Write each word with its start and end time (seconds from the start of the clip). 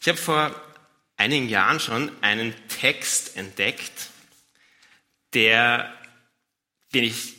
Ich 0.00 0.08
habe 0.08 0.16
vor 0.16 0.54
einigen 1.18 1.50
Jahren 1.50 1.78
schon 1.78 2.10
einen 2.22 2.54
Text 2.68 3.36
entdeckt, 3.36 4.08
der, 5.34 5.92
den, 6.94 7.04
ich, 7.04 7.34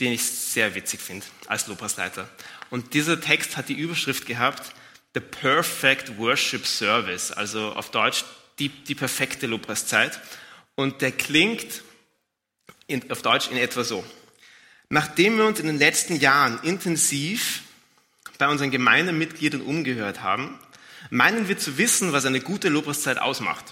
den 0.00 0.14
ich 0.14 0.24
sehr 0.24 0.74
witzig 0.74 1.00
finde 1.00 1.26
als 1.46 1.66
Lobpreisleiter. 1.66 2.26
Und 2.70 2.94
dieser 2.94 3.20
Text 3.20 3.58
hat 3.58 3.68
die 3.68 3.74
Überschrift 3.74 4.24
gehabt, 4.24 4.74
The 5.12 5.20
Perfect 5.20 6.16
Worship 6.16 6.66
Service, 6.66 7.32
also 7.32 7.72
auf 7.74 7.90
Deutsch 7.90 8.24
die, 8.58 8.70
die 8.70 8.94
perfekte 8.94 9.46
Lobpreiszeit. 9.46 10.18
Und 10.74 11.02
der 11.02 11.12
klingt 11.12 11.82
in, 12.86 13.10
auf 13.10 13.20
Deutsch 13.20 13.50
in 13.50 13.58
etwa 13.58 13.84
so. 13.84 14.02
Nachdem 14.88 15.36
wir 15.36 15.44
uns 15.44 15.60
in 15.60 15.66
den 15.66 15.78
letzten 15.78 16.16
Jahren 16.16 16.62
intensiv 16.62 17.62
bei 18.38 18.48
unseren 18.48 18.70
Gemeindemitgliedern 18.70 19.60
umgehört 19.60 20.22
haben, 20.22 20.58
meinen 21.10 21.48
wir 21.48 21.58
zu 21.58 21.78
wissen, 21.78 22.12
was 22.12 22.26
eine 22.26 22.40
gute 22.40 22.68
Lobpreiszeit 22.68 23.18
ausmacht. 23.18 23.64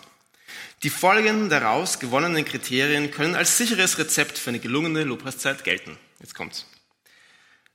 Die 0.82 0.90
folgenden 0.90 1.48
daraus 1.48 1.98
gewonnenen 1.98 2.44
Kriterien 2.44 3.10
können 3.10 3.34
als 3.34 3.56
sicheres 3.56 3.98
Rezept 3.98 4.38
für 4.38 4.50
eine 4.50 4.58
gelungene 4.58 5.04
Lobpreiszeit 5.04 5.64
gelten. 5.64 5.96
Jetzt 6.20 6.34
kommt's. 6.34 6.66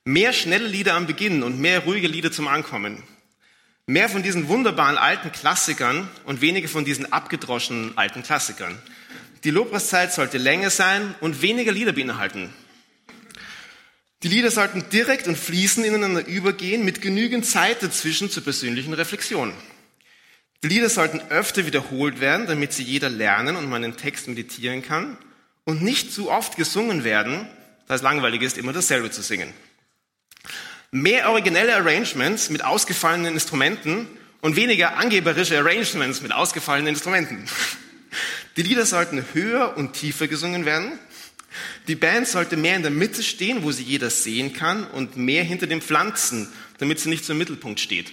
Mehr 0.03 0.34
schnelle 0.34 0.67
Lieder 0.67 0.94
am 0.94 1.08
Beginn 1.08 1.44
und 1.44 1.59
mehr 1.59 1.80
ruhige 1.80 2.08
Lieder 2.08 2.31
zum 2.31 2.48
Ankommen. 2.48 3.03
Mehr 3.86 4.09
von 4.09 4.22
diesen 4.22 4.48
wunderbaren 4.48 4.98
alten 4.98 5.31
Klassikern 5.31 6.08
und 6.26 6.41
weniger 6.41 6.67
von 6.67 6.86
diesen 6.86 7.12
abgedroschenen 7.12 7.98
alten 7.98 8.22
Klassikern. 8.22 8.78
Die 9.44 9.52
Lobpreiszeit 9.52 10.14
sollte 10.14 10.38
länger 10.38 10.70
sein 10.70 11.16
und 11.22 11.41
weniger 11.41 11.72
Lieder 11.72 11.94
beinhalten. 11.94 12.53
Die 14.22 14.28
Lieder 14.28 14.52
sollten 14.52 14.84
direkt 14.90 15.28
und 15.28 15.38
fließend 15.38 15.86
ineinander 15.86 16.26
übergehen, 16.26 16.84
mit 16.84 17.02
genügend 17.02 17.46
Zeit 17.46 17.82
dazwischen 17.82 18.30
zur 18.30 18.44
persönlichen 18.44 18.94
Reflexion. 18.94 19.54
Die 20.62 20.68
Lieder 20.68 20.90
sollten 20.90 21.22
öfter 21.30 21.66
wiederholt 21.66 22.20
werden, 22.20 22.45
damit 22.45 22.73
sie 22.73 22.84
jeder 22.84 23.09
lernen 23.09 23.55
und 23.55 23.70
man 23.70 23.82
den 23.82 23.95
Text 23.95 24.28
meditieren 24.28 24.81
kann 24.81 25.17
und 25.64 25.81
nicht 25.81 26.12
zu 26.12 26.30
oft 26.30 26.58
gesungen 26.58 27.06
werden, 27.06 27.47
da 27.88 27.95
es 27.95 28.02
langweilig 28.02 28.42
ist, 28.42 28.58
immer 28.58 28.73
dasselbe 28.73 29.09
zu 29.09 29.22
singen. 29.22 29.53
Mehr 30.92 31.30
originelle 31.30 31.75
Arrangements 31.75 32.50
mit 32.50 32.66
ausgefallenen 32.66 33.34
Instrumenten 33.34 34.08
und 34.42 34.58
weniger 34.58 34.97
angeberische 34.97 35.58
Arrangements 35.58 36.22
mit 36.22 36.34
ausgefallenen 36.34 36.90
Instrumenten. 36.90 37.45
Die 38.58 38.64
Lieder 38.64 38.86
sollten 38.86 39.23
höher 39.34 39.78
und 39.78 39.94
tiefer 39.94 40.28
gesungen 40.28 40.66
werden. 40.66 41.00
Die 41.88 41.95
Band 41.95 42.28
sollte 42.28 42.58
mehr 42.58 42.75
in 42.75 42.83
der 42.83 42.92
Mitte 42.92 43.23
stehen, 43.23 43.64
wo 43.64 43.72
sie 43.72 43.83
jeder 43.83 44.09
sehen 44.09 44.53
kann, 44.53 44.86
und 44.86 45.17
mehr 45.17 45.44
hinter 45.44 45.67
den 45.67 45.81
Pflanzen, 45.81 46.52
damit 46.78 47.00
sie 47.00 47.09
nicht 47.09 47.25
zum 47.25 47.38
Mittelpunkt 47.38 47.80
steht. 47.80 48.11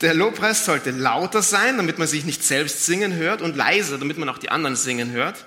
Der 0.00 0.14
Lobpreis 0.14 0.64
sollte 0.64 0.90
lauter 0.90 1.42
sein, 1.42 1.76
damit 1.76 1.98
man 1.98 2.08
sich 2.08 2.24
nicht 2.24 2.42
selbst 2.42 2.86
singen 2.86 3.14
hört, 3.14 3.42
und 3.42 3.56
leiser, 3.56 3.98
damit 3.98 4.18
man 4.18 4.28
auch 4.28 4.38
die 4.38 4.50
anderen 4.50 4.76
singen 4.76 5.12
hört. 5.12 5.46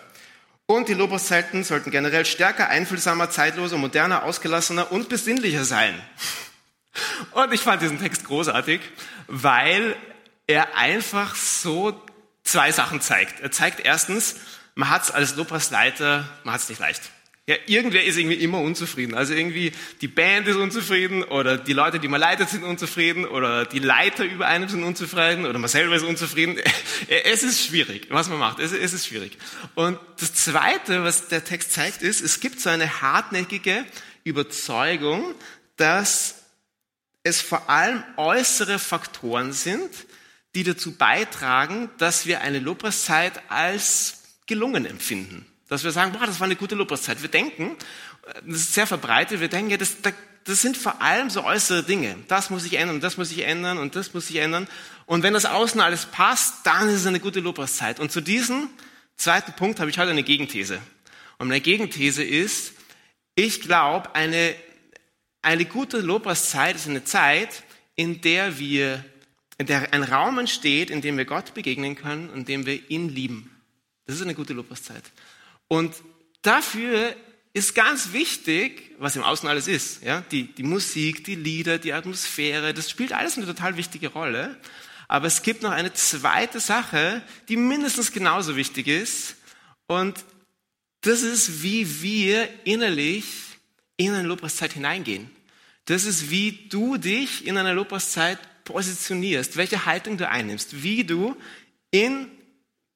Und 0.65 0.87
die 0.87 0.93
Lobpreiszeiten 0.93 1.63
sollten 1.63 1.91
generell 1.91 2.25
stärker, 2.25 2.69
einfühlsamer, 2.69 3.29
zeitloser, 3.29 3.77
moderner, 3.77 4.23
ausgelassener 4.23 4.91
und 4.91 5.09
besinnlicher 5.09 5.65
sein. 5.65 5.99
Und 7.31 7.53
ich 7.53 7.61
fand 7.61 7.81
diesen 7.81 7.99
Text 7.99 8.25
großartig, 8.25 8.79
weil 9.27 9.95
er 10.47 10.77
einfach 10.77 11.35
so 11.35 12.01
zwei 12.43 12.71
Sachen 12.71 13.01
zeigt. 13.01 13.39
Er 13.39 13.51
zeigt 13.51 13.79
erstens, 13.85 14.35
man 14.75 14.89
hat 14.89 15.03
es 15.03 15.11
als 15.11 15.35
Lobpreisleiter, 15.35 16.27
man 16.43 16.53
hat 16.53 16.61
es 16.61 16.69
nicht 16.69 16.79
leicht. 16.79 17.01
Ja, 17.45 17.55
irgendwer 17.65 18.05
ist 18.05 18.17
irgendwie 18.17 18.41
immer 18.41 18.61
unzufrieden. 18.61 19.15
Also 19.15 19.33
irgendwie 19.33 19.73
die 19.99 20.07
Band 20.07 20.47
ist 20.47 20.55
unzufrieden 20.55 21.23
oder 21.23 21.57
die 21.57 21.73
Leute, 21.73 21.99
die 21.99 22.07
man 22.07 22.21
leitet, 22.21 22.47
sind 22.47 22.63
unzufrieden 22.63 23.25
oder 23.25 23.65
die 23.65 23.79
Leiter 23.79 24.23
über 24.23 24.47
einem 24.47 24.69
sind 24.69 24.81
unzufrieden 24.83 25.45
oder 25.45 25.59
man 25.59 25.67
selber 25.67 25.95
ist 25.95 26.03
unzufrieden. 26.03 26.57
Es 27.25 27.43
ist 27.43 27.65
schwierig, 27.65 28.07
was 28.09 28.29
man 28.29 28.39
macht. 28.39 28.59
Es 28.59 28.71
ist 28.71 29.05
schwierig. 29.05 29.37
Und 29.75 29.99
das 30.21 30.33
Zweite, 30.33 31.03
was 31.03 31.27
der 31.27 31.43
Text 31.43 31.73
zeigt, 31.73 32.01
ist, 32.01 32.21
es 32.21 32.39
gibt 32.39 32.61
so 32.61 32.69
eine 32.69 33.01
hartnäckige 33.01 33.83
Überzeugung, 34.23 35.35
dass 35.75 36.43
es 37.23 37.41
vor 37.41 37.69
allem 37.69 38.05
äußere 38.15 38.79
Faktoren 38.79 39.51
sind, 39.51 39.89
die 40.55 40.63
dazu 40.63 40.95
beitragen, 40.95 41.89
dass 41.97 42.25
wir 42.25 42.39
eine 42.39 42.59
Lobpreiszeit 42.59 43.41
als 43.49 44.22
gelungen 44.45 44.85
empfinden. 44.85 45.45
Dass 45.69 45.83
wir 45.83 45.91
sagen, 45.91 46.11
boah, 46.11 46.25
das 46.25 46.39
war 46.39 46.45
eine 46.45 46.55
gute 46.55 46.75
Lobpreiszeit. 46.75 47.21
Wir 47.21 47.29
denken, 47.29 47.75
das 48.45 48.57
ist 48.57 48.73
sehr 48.73 48.87
verbreitet, 48.87 49.39
wir 49.39 49.47
denken, 49.47 49.77
das, 49.77 49.97
das 50.43 50.61
sind 50.61 50.77
vor 50.77 51.01
allem 51.01 51.29
so 51.29 51.43
äußere 51.43 51.83
Dinge. 51.83 52.15
Das 52.27 52.49
muss 52.49 52.63
sich 52.63 52.73
ändern, 52.73 52.99
das 52.99 53.17
muss 53.17 53.29
sich 53.29 53.39
ändern 53.39 53.77
und 53.77 53.95
das 53.95 54.13
muss 54.13 54.27
sich 54.27 54.37
ändern. 54.37 54.67
Und 55.05 55.23
wenn 55.23 55.33
das 55.33 55.45
außen 55.45 55.79
alles 55.81 56.05
passt, 56.05 56.65
dann 56.65 56.89
ist 56.89 56.95
es 56.95 57.05
eine 57.07 57.19
gute 57.19 57.39
Lobpreiszeit. 57.39 57.99
Und 57.99 58.11
zu 58.11 58.21
diesem 58.21 58.69
zweiten 59.15 59.53
Punkt 59.53 59.79
habe 59.79 59.89
ich 59.89 59.97
heute 59.97 60.11
eine 60.11 60.23
Gegenthese. 60.23 60.79
Und 61.37 61.47
meine 61.47 61.61
Gegenthese 61.61 62.23
ist, 62.23 62.73
ich 63.35 63.61
glaube, 63.61 64.13
eine, 64.15 64.55
eine 65.41 65.65
gute 65.65 65.99
Lobpreiszeit 65.99 66.75
ist 66.75 66.87
eine 66.87 67.03
Zeit, 67.03 67.63
in 67.95 68.21
der 68.21 68.59
wir, 68.59 69.03
in 69.57 69.65
der 69.65 69.93
ein 69.93 70.03
Raum 70.03 70.39
entsteht, 70.39 70.89
in 70.89 71.01
dem 71.01 71.17
wir 71.17 71.25
Gott 71.25 71.53
begegnen 71.53 71.95
können 71.95 72.31
in 72.33 72.45
dem 72.45 72.65
wir 72.65 72.89
ihn 72.89 73.09
lieben. 73.09 73.52
Das 74.05 74.15
ist 74.15 74.21
eine 74.21 74.35
gute 74.35 74.53
Lobpreiszeit. 74.53 75.03
Und 75.67 75.93
dafür 76.41 77.15
ist 77.53 77.75
ganz 77.75 78.13
wichtig, 78.13 78.91
was 78.97 79.15
im 79.15 79.23
Außen 79.23 79.47
alles 79.47 79.67
ist. 79.67 80.03
Ja? 80.03 80.21
Die, 80.31 80.53
die 80.53 80.63
Musik, 80.63 81.23
die 81.23 81.35
Lieder, 81.35 81.77
die 81.77 81.93
Atmosphäre, 81.93 82.73
das 82.73 82.89
spielt 82.89 83.13
alles 83.13 83.37
eine 83.37 83.45
total 83.45 83.77
wichtige 83.77 84.09
Rolle. 84.09 84.59
Aber 85.07 85.27
es 85.27 85.43
gibt 85.43 85.61
noch 85.61 85.71
eine 85.71 85.93
zweite 85.93 86.59
Sache, 86.59 87.21
die 87.47 87.57
mindestens 87.57 88.11
genauso 88.11 88.55
wichtig 88.55 88.87
ist. 88.87 89.35
Und 89.87 90.23
das 91.01 91.21
ist, 91.21 91.61
wie 91.61 92.01
wir 92.01 92.49
innerlich 92.63 93.25
in 93.97 94.13
eine 94.13 94.27
Lobpreiszeit 94.27 94.73
hineingehen. 94.73 95.29
Das 95.85 96.05
ist, 96.05 96.29
wie 96.29 96.67
du 96.69 96.97
dich 96.97 97.45
in 97.45 97.57
einer 97.57 97.73
Lobpreiszeit 97.73 98.39
positionierst, 98.63 99.57
welche 99.57 99.85
Haltung 99.85 100.17
du 100.17 100.27
einnimmst, 100.27 100.81
wie 100.81 101.03
du 101.03 101.35
in 101.91 102.31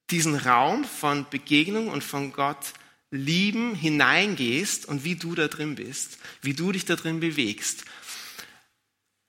diesen 0.09 0.35
Raum 0.35 0.85
von 0.85 1.25
Begegnung 1.29 1.89
und 1.89 2.03
von 2.03 2.31
Gott 2.31 2.73
lieben 3.11 3.75
hineingehst 3.75 4.85
und 4.85 5.03
wie 5.03 5.15
du 5.15 5.35
da 5.35 5.47
drin 5.47 5.75
bist, 5.75 6.17
wie 6.41 6.53
du 6.53 6.71
dich 6.71 6.85
da 6.85 6.95
drin 6.95 7.19
bewegst. 7.19 7.85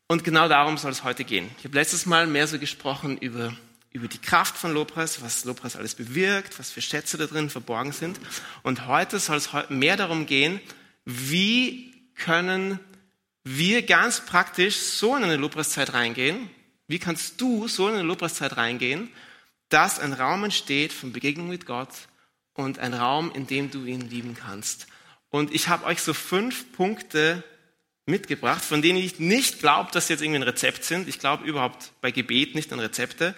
Und 0.08 0.24
genau 0.24 0.48
darum 0.48 0.78
soll 0.78 0.90
es 0.90 1.04
heute 1.04 1.24
gehen. 1.24 1.50
Ich 1.58 1.64
habe 1.64 1.74
letztes 1.74 2.06
Mal 2.06 2.26
mehr 2.26 2.46
so 2.46 2.58
gesprochen 2.58 3.18
über, 3.18 3.54
über 3.92 4.08
die 4.08 4.18
Kraft 4.18 4.56
von 4.56 4.72
Lobpreis, 4.72 5.20
was 5.22 5.44
Lobpreis 5.44 5.76
alles 5.76 5.94
bewirkt, 5.94 6.58
was 6.58 6.70
für 6.70 6.80
Schätze 6.80 7.18
da 7.18 7.26
drin 7.26 7.50
verborgen 7.50 7.92
sind. 7.92 8.18
Und 8.62 8.86
heute 8.86 9.18
soll 9.18 9.36
es 9.36 9.50
mehr 9.68 9.96
darum 9.96 10.26
gehen, 10.26 10.60
wie 11.04 11.94
können 12.14 12.80
wir 13.44 13.82
ganz 13.82 14.24
praktisch 14.24 14.76
so 14.76 15.16
in 15.16 15.24
eine 15.24 15.36
Lobpreiszeit 15.36 15.92
reingehen, 15.92 16.50
wie 16.86 16.98
kannst 16.98 17.40
du 17.40 17.68
so 17.68 17.88
in 17.88 17.94
eine 17.94 18.02
Lobpreiszeit 18.02 18.56
reingehen, 18.56 19.10
dass 19.68 19.98
ein 19.98 20.12
Raum 20.12 20.44
entsteht 20.44 20.92
von 20.92 21.12
Begegnung 21.12 21.48
mit 21.48 21.66
Gott 21.66 21.90
und 22.54 22.78
ein 22.78 22.94
Raum, 22.94 23.32
in 23.34 23.46
dem 23.46 23.70
du 23.70 23.84
ihn 23.84 24.00
lieben 24.00 24.34
kannst. 24.34 24.86
Und 25.30 25.54
ich 25.54 25.68
habe 25.68 25.84
euch 25.84 26.02
so 26.02 26.14
fünf 26.14 26.72
Punkte 26.72 27.44
mitgebracht, 28.06 28.64
von 28.64 28.82
denen 28.82 28.98
ich 28.98 29.18
nicht 29.18 29.60
glaube, 29.60 29.90
dass 29.92 30.06
sie 30.06 30.14
jetzt 30.14 30.22
irgendwie 30.22 30.40
ein 30.40 30.44
Rezept 30.44 30.84
sind. 30.84 31.08
Ich 31.08 31.18
glaube 31.18 31.44
überhaupt 31.44 31.92
bei 32.00 32.10
Gebet 32.10 32.54
nicht 32.54 32.72
an 32.72 32.80
Rezepte. 32.80 33.34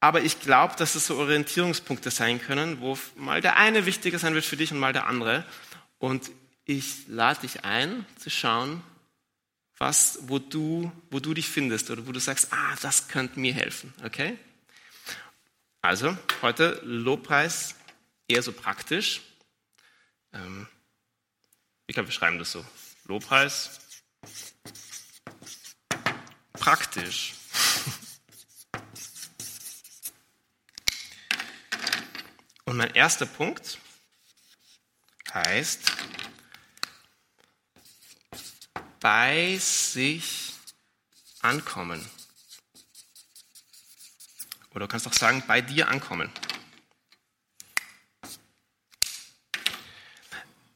Aber 0.00 0.22
ich 0.22 0.40
glaube, 0.40 0.74
dass 0.76 0.94
es 0.94 1.06
so 1.06 1.16
Orientierungspunkte 1.16 2.10
sein 2.10 2.40
können, 2.40 2.80
wo 2.80 2.96
mal 3.16 3.40
der 3.40 3.56
eine 3.56 3.86
wichtiger 3.86 4.18
sein 4.18 4.34
wird 4.34 4.44
für 4.44 4.56
dich 4.56 4.70
und 4.70 4.78
mal 4.78 4.92
der 4.92 5.06
andere. 5.06 5.44
Und 5.98 6.30
ich 6.64 7.08
lade 7.08 7.40
dich 7.40 7.64
ein, 7.64 8.06
zu 8.16 8.30
schauen, 8.30 8.82
was, 9.78 10.18
wo 10.22 10.38
du, 10.38 10.92
wo 11.10 11.20
du 11.20 11.34
dich 11.34 11.48
findest 11.48 11.90
oder 11.90 12.06
wo 12.06 12.12
du 12.12 12.20
sagst, 12.20 12.52
ah, 12.52 12.76
das 12.80 13.08
könnte 13.08 13.40
mir 13.40 13.54
helfen. 13.54 13.92
Okay? 14.04 14.38
Also 15.84 16.16
heute 16.40 16.80
Lobpreis 16.82 17.74
eher 18.26 18.42
so 18.42 18.52
praktisch. 18.52 19.20
Ähm, 20.32 20.66
ich 21.86 21.92
glaube, 21.92 22.08
wir 22.08 22.12
schreiben 22.14 22.38
das 22.38 22.52
so. 22.52 22.64
Lobpreis 23.04 23.80
praktisch. 26.54 27.34
Und 32.64 32.78
mein 32.78 32.94
erster 32.94 33.26
Punkt 33.26 33.78
heißt, 35.34 35.92
bei 39.00 39.58
sich 39.58 40.54
ankommen. 41.40 42.02
Oder 44.74 44.86
du 44.86 44.88
kannst 44.88 45.06
auch 45.06 45.12
sagen, 45.12 45.42
bei 45.46 45.60
dir 45.60 45.88
ankommen. 45.88 46.30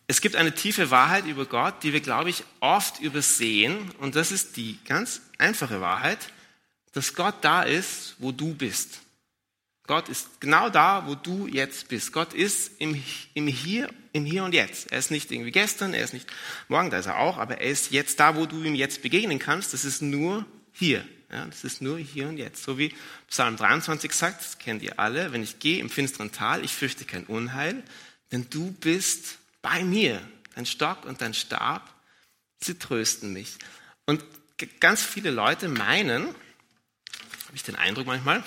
Es 0.07 0.23
gibt 0.23 0.37
eine 0.37 0.55
tiefe 0.55 0.91
Wahrheit 0.91 1.27
über 1.27 1.45
Gott, 1.45 1.83
die 1.83 1.93
wir, 1.93 2.01
glaube 2.01 2.31
ich, 2.31 2.45
oft 2.61 3.01
übersehen. 3.01 3.91
Und 3.99 4.17
das 4.17 4.33
ist 4.33 4.57
die 4.57 4.79
ganz 4.87 5.21
einfache 5.37 5.81
Wahrheit. 5.81 6.33
dass 6.93 7.15
Gott 7.15 7.35
da 7.43 7.63
ist, 7.63 8.17
wo 8.19 8.33
du 8.33 8.55
bist. 8.55 9.03
Gott 9.87 10.09
ist 10.09 10.41
genau 10.41 10.69
da, 10.71 11.07
wo 11.07 11.15
du 11.15 11.47
jetzt 11.47 11.89
bist. 11.89 12.13
Gott 12.13 12.33
ist 12.33 12.73
im, 12.79 13.01
im, 13.35 13.47
Hier, 13.47 13.91
im 14.13 14.25
Hier 14.25 14.43
und 14.43 14.55
Jetzt. 14.55 14.91
Er 14.91 14.99
ist 14.99 15.11
nicht 15.11 15.31
irgendwie 15.31 15.51
gestern, 15.51 15.95
er 15.95 16.03
ist 16.03 16.15
nicht 16.15 16.27
morgen, 16.69 16.91
da 16.91 16.99
ist 16.99 17.07
er 17.07 17.19
auch, 17.19 17.37
aber 17.39 17.59
er 17.59 17.71
ist 17.71 17.91
jetzt 17.91 18.19
da, 18.21 18.37
wo 18.37 18.47
du 18.47 18.63
ihm 18.63 18.75
jetzt 18.75 19.03
begegnen 19.03 19.39
kannst. 19.39 19.75
Das 19.75 19.85
ist 19.85 20.03
nur 20.03 20.47
hier. 20.79 21.07
Ja, 21.31 21.45
das 21.45 21.65
ist 21.65 21.83
nur 21.83 21.99
hier 21.99 22.29
und 22.29 22.39
jetzt. 22.39 22.63
So 22.63 22.79
wie 22.79 22.95
Psalm 23.29 23.57
23 23.57 24.13
sagt, 24.13 24.41
das 24.41 24.59
kennt 24.59 24.83
ihr 24.83 24.99
alle, 24.99 25.33
wenn 25.33 25.43
ich 25.43 25.59
gehe 25.59 25.79
im 25.79 25.91
finsteren 25.91 26.33
Tal, 26.33 26.65
ich 26.65 26.73
fürchte 26.73 27.05
kein 27.05 27.27
Unheil, 27.27 27.83
denn 28.33 28.49
du 28.49 28.73
bist 28.73 29.39
bei 29.61 29.85
mir. 29.85 30.23
Dein 30.55 30.65
Stock 30.65 31.05
und 31.05 31.21
dein 31.21 31.35
Stab, 31.35 31.93
sie 32.61 32.79
trösten 32.79 33.33
mich. 33.33 33.57
Und 34.07 34.25
ganz 34.81 35.03
viele 35.03 35.31
Leute 35.31 35.69
meinen, 35.69 36.29
habe 36.29 37.55
ich 37.55 37.63
den 37.63 37.77
Eindruck 37.77 38.07
manchmal, 38.07 38.43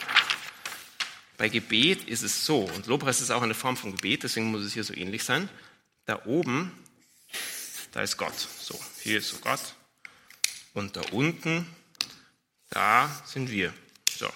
bei 1.38 1.50
Gebet 1.50 2.04
ist 2.08 2.24
es 2.24 2.46
so, 2.46 2.62
und 2.62 2.88
Lobpreis 2.88 3.22
ist 3.22 3.32
auch 3.32 3.42
eine 3.42 3.54
Form 3.54 3.78
von 3.78 3.96
Gebet, 3.96 4.24
deswegen 4.24 4.52
muss 4.52 4.62
es 4.62 4.74
hier 4.74 4.84
so 4.84 4.94
ähnlich 4.94 5.24
sein. 5.24 5.50
Da 6.06 6.26
oben, 6.26 6.72
da 7.92 8.02
ist 8.02 8.18
Gott. 8.18 8.38
So, 8.38 8.80
hier 9.02 9.20
ist 9.20 9.30
so 9.30 9.38
Gott. 9.38 9.60
Und 10.74 10.96
da 10.96 11.02
unten, 11.12 11.66
da 12.72 13.10
sind 13.26 13.52
wir. 13.52 13.74
So. 14.18 14.28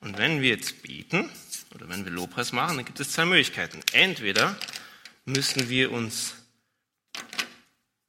Und 0.00 0.18
wenn 0.18 0.40
wir 0.40 0.50
jetzt 0.50 0.82
beten, 0.82 1.30
oder 1.74 1.88
wenn 1.88 2.04
wir 2.04 2.10
Lobpreis 2.10 2.52
machen, 2.52 2.76
dann 2.76 2.84
gibt 2.84 2.98
es 3.00 3.12
zwei 3.12 3.24
Möglichkeiten. 3.24 3.80
Entweder 3.92 4.56
müssen 5.24 5.68
wir 5.68 5.92
uns, 5.92 6.34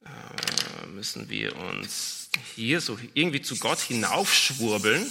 äh, 0.04 0.86
müssen 0.88 1.28
wir 1.28 1.56
uns 1.56 2.30
hier 2.54 2.80
so 2.80 2.98
irgendwie 3.14 3.42
zu 3.42 3.56
Gott 3.58 3.78
hinaufschwurbeln, 3.78 5.06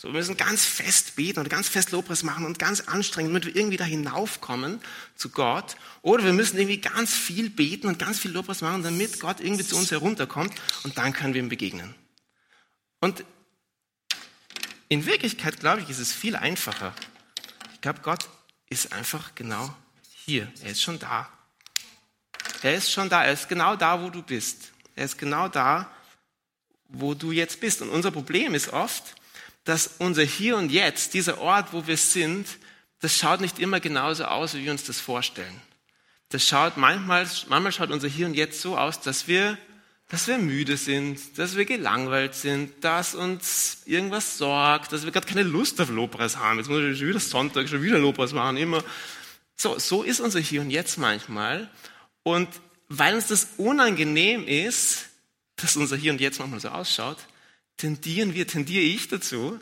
so, 0.00 0.06
wir 0.06 0.12
müssen 0.12 0.36
ganz 0.36 0.64
fest 0.64 1.16
beten 1.16 1.40
und 1.40 1.50
ganz 1.50 1.68
fest 1.68 1.90
Lobpreis 1.90 2.22
machen 2.22 2.44
und 2.44 2.60
ganz 2.60 2.82
anstrengend, 2.82 3.32
damit 3.32 3.46
wir 3.46 3.56
irgendwie 3.56 3.76
da 3.76 3.82
hinaufkommen 3.82 4.80
zu 5.16 5.30
Gott. 5.30 5.76
Oder 6.02 6.22
wir 6.22 6.32
müssen 6.32 6.56
irgendwie 6.56 6.80
ganz 6.80 7.12
viel 7.12 7.50
beten 7.50 7.88
und 7.88 7.98
ganz 7.98 8.20
viel 8.20 8.30
Lobpreis 8.30 8.60
machen, 8.60 8.84
damit 8.84 9.18
Gott 9.18 9.40
irgendwie 9.40 9.66
zu 9.66 9.76
uns 9.76 9.90
herunterkommt 9.90 10.54
und 10.84 10.96
dann 10.98 11.12
können 11.12 11.34
wir 11.34 11.42
ihm 11.42 11.48
begegnen. 11.48 11.96
Und 13.00 13.24
in 14.88 15.06
Wirklichkeit, 15.06 15.60
glaube 15.60 15.82
ich, 15.82 15.90
ist 15.90 15.98
es 15.98 16.12
viel 16.12 16.36
einfacher. 16.36 16.94
Ich 17.74 17.80
glaube, 17.80 18.00
Gott 18.00 18.28
ist 18.68 18.92
einfach 18.92 19.34
genau 19.34 19.74
hier. 20.24 20.50
Er 20.62 20.72
ist 20.72 20.82
schon 20.82 20.98
da. 20.98 21.28
Er 22.62 22.74
ist 22.74 22.90
schon 22.90 23.08
da. 23.08 23.24
Er 23.24 23.32
ist 23.32 23.48
genau 23.48 23.76
da, 23.76 24.02
wo 24.02 24.10
du 24.10 24.22
bist. 24.22 24.72
Er 24.94 25.04
ist 25.04 25.18
genau 25.18 25.48
da, 25.48 25.90
wo 26.88 27.14
du 27.14 27.32
jetzt 27.32 27.60
bist. 27.60 27.82
Und 27.82 27.90
unser 27.90 28.10
Problem 28.10 28.54
ist 28.54 28.72
oft, 28.72 29.14
dass 29.64 29.90
unser 29.98 30.24
Hier 30.24 30.56
und 30.56 30.70
Jetzt, 30.70 31.14
dieser 31.14 31.38
Ort, 31.38 31.72
wo 31.72 31.86
wir 31.86 31.96
sind, 31.96 32.48
das 33.00 33.16
schaut 33.16 33.40
nicht 33.40 33.58
immer 33.58 33.80
genauso 33.80 34.24
aus, 34.24 34.54
wie 34.54 34.64
wir 34.64 34.72
uns 34.72 34.84
das 34.84 35.00
vorstellen. 35.00 35.60
Das 36.30 36.46
schaut 36.46 36.76
manchmal, 36.76 37.28
manchmal 37.48 37.72
schaut 37.72 37.90
unser 37.90 38.08
Hier 38.08 38.26
und 38.26 38.34
Jetzt 38.34 38.60
so 38.60 38.76
aus, 38.76 39.00
dass 39.00 39.28
wir, 39.28 39.56
dass 40.08 40.26
wir 40.26 40.38
müde 40.38 40.78
sind, 40.78 41.38
dass 41.38 41.56
wir 41.56 41.66
gelangweilt 41.66 42.34
sind, 42.34 42.82
dass 42.82 43.14
uns 43.14 43.82
irgendwas 43.84 44.38
sorgt, 44.38 44.92
dass 44.92 45.04
wir 45.04 45.12
gerade 45.12 45.26
keine 45.26 45.42
Lust 45.42 45.80
auf 45.80 45.90
Lobpreis 45.90 46.38
haben. 46.38 46.58
Jetzt 46.58 46.68
muss 46.68 46.80
ich 46.80 46.98
schon 46.98 47.08
wieder 47.08 47.20
Sonntag, 47.20 47.68
schon 47.68 47.82
wieder 47.82 47.98
Lobpreis 47.98 48.32
machen, 48.32 48.56
immer. 48.56 48.82
So, 49.54 49.78
so 49.78 50.02
ist 50.02 50.20
unser 50.20 50.40
Hier 50.40 50.62
und 50.62 50.70
Jetzt 50.70 50.96
manchmal. 50.96 51.70
Und 52.22 52.48
weil 52.88 53.14
uns 53.14 53.26
das 53.26 53.48
unangenehm 53.58 54.46
ist, 54.46 55.08
dass 55.56 55.76
unser 55.76 55.96
Hier 55.96 56.12
und 56.12 56.20
Jetzt 56.20 56.38
manchmal 56.38 56.60
so 56.60 56.68
ausschaut, 56.68 57.18
tendieren 57.76 58.32
wir, 58.34 58.46
tendiere 58.46 58.82
ich 58.82 59.08
dazu, 59.08 59.60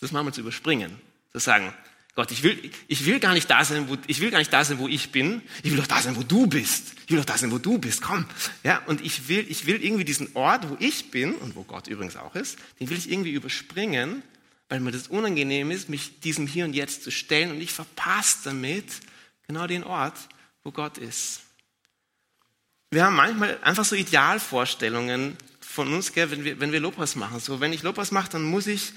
das 0.00 0.12
manchmal 0.12 0.32
zu 0.32 0.42
überspringen. 0.42 1.00
Zu 1.32 1.40
sagen, 1.40 1.74
Gott, 2.18 2.32
ich 2.32 2.42
will, 2.42 2.72
ich 2.88 3.06
will 3.06 3.20
gar 3.20 3.32
nicht 3.32 3.48
da 3.48 3.64
sein, 3.64 3.88
wo, 3.88 3.96
ich 4.08 4.18
will 4.18 4.32
gar 4.32 4.40
nicht 4.40 4.52
da 4.52 4.64
sein, 4.64 4.80
wo 4.80 4.88
ich 4.88 5.12
bin. 5.12 5.40
Ich 5.62 5.70
will 5.70 5.78
doch 5.78 5.86
da 5.86 6.02
sein, 6.02 6.16
wo 6.16 6.24
du 6.24 6.48
bist. 6.48 6.94
Ich 7.04 7.12
will 7.12 7.18
doch 7.18 7.24
da 7.24 7.38
sein, 7.38 7.52
wo 7.52 7.58
du 7.58 7.78
bist. 7.78 8.02
Komm. 8.02 8.26
Ja, 8.64 8.82
und 8.86 9.00
ich 9.02 9.28
will, 9.28 9.46
ich 9.48 9.66
will 9.66 9.80
irgendwie 9.84 10.04
diesen 10.04 10.34
Ort, 10.34 10.68
wo 10.68 10.76
ich 10.80 11.12
bin 11.12 11.36
und 11.36 11.54
wo 11.54 11.62
Gott 11.62 11.86
übrigens 11.86 12.16
auch 12.16 12.34
ist, 12.34 12.58
den 12.80 12.90
will 12.90 12.98
ich 12.98 13.08
irgendwie 13.08 13.30
überspringen, 13.30 14.24
weil 14.68 14.80
mir 14.80 14.90
das 14.90 15.06
unangenehm 15.06 15.70
ist, 15.70 15.88
mich 15.88 16.18
diesem 16.18 16.48
Hier 16.48 16.64
und 16.64 16.74
Jetzt 16.74 17.04
zu 17.04 17.12
stellen 17.12 17.52
und 17.52 17.60
ich 17.60 17.72
verpasse 17.72 18.38
damit 18.42 18.86
genau 19.46 19.68
den 19.68 19.84
Ort, 19.84 20.18
wo 20.64 20.72
Gott 20.72 20.98
ist. 20.98 21.42
Wir 22.90 23.04
haben 23.04 23.14
manchmal 23.14 23.58
einfach 23.62 23.84
so 23.84 23.94
Idealvorstellungen 23.94 25.36
von 25.60 25.94
uns, 25.94 26.12
gell, 26.12 26.32
wenn 26.32 26.42
wir, 26.42 26.58
wenn 26.58 26.72
wir 26.72 26.80
Lobpreis 26.80 27.14
machen. 27.14 27.38
So, 27.38 27.60
wenn 27.60 27.72
ich 27.72 27.84
Lobpreis 27.84 28.10
mache, 28.10 28.30
dann 28.30 28.42
muss 28.42 28.66
ich, 28.66 28.92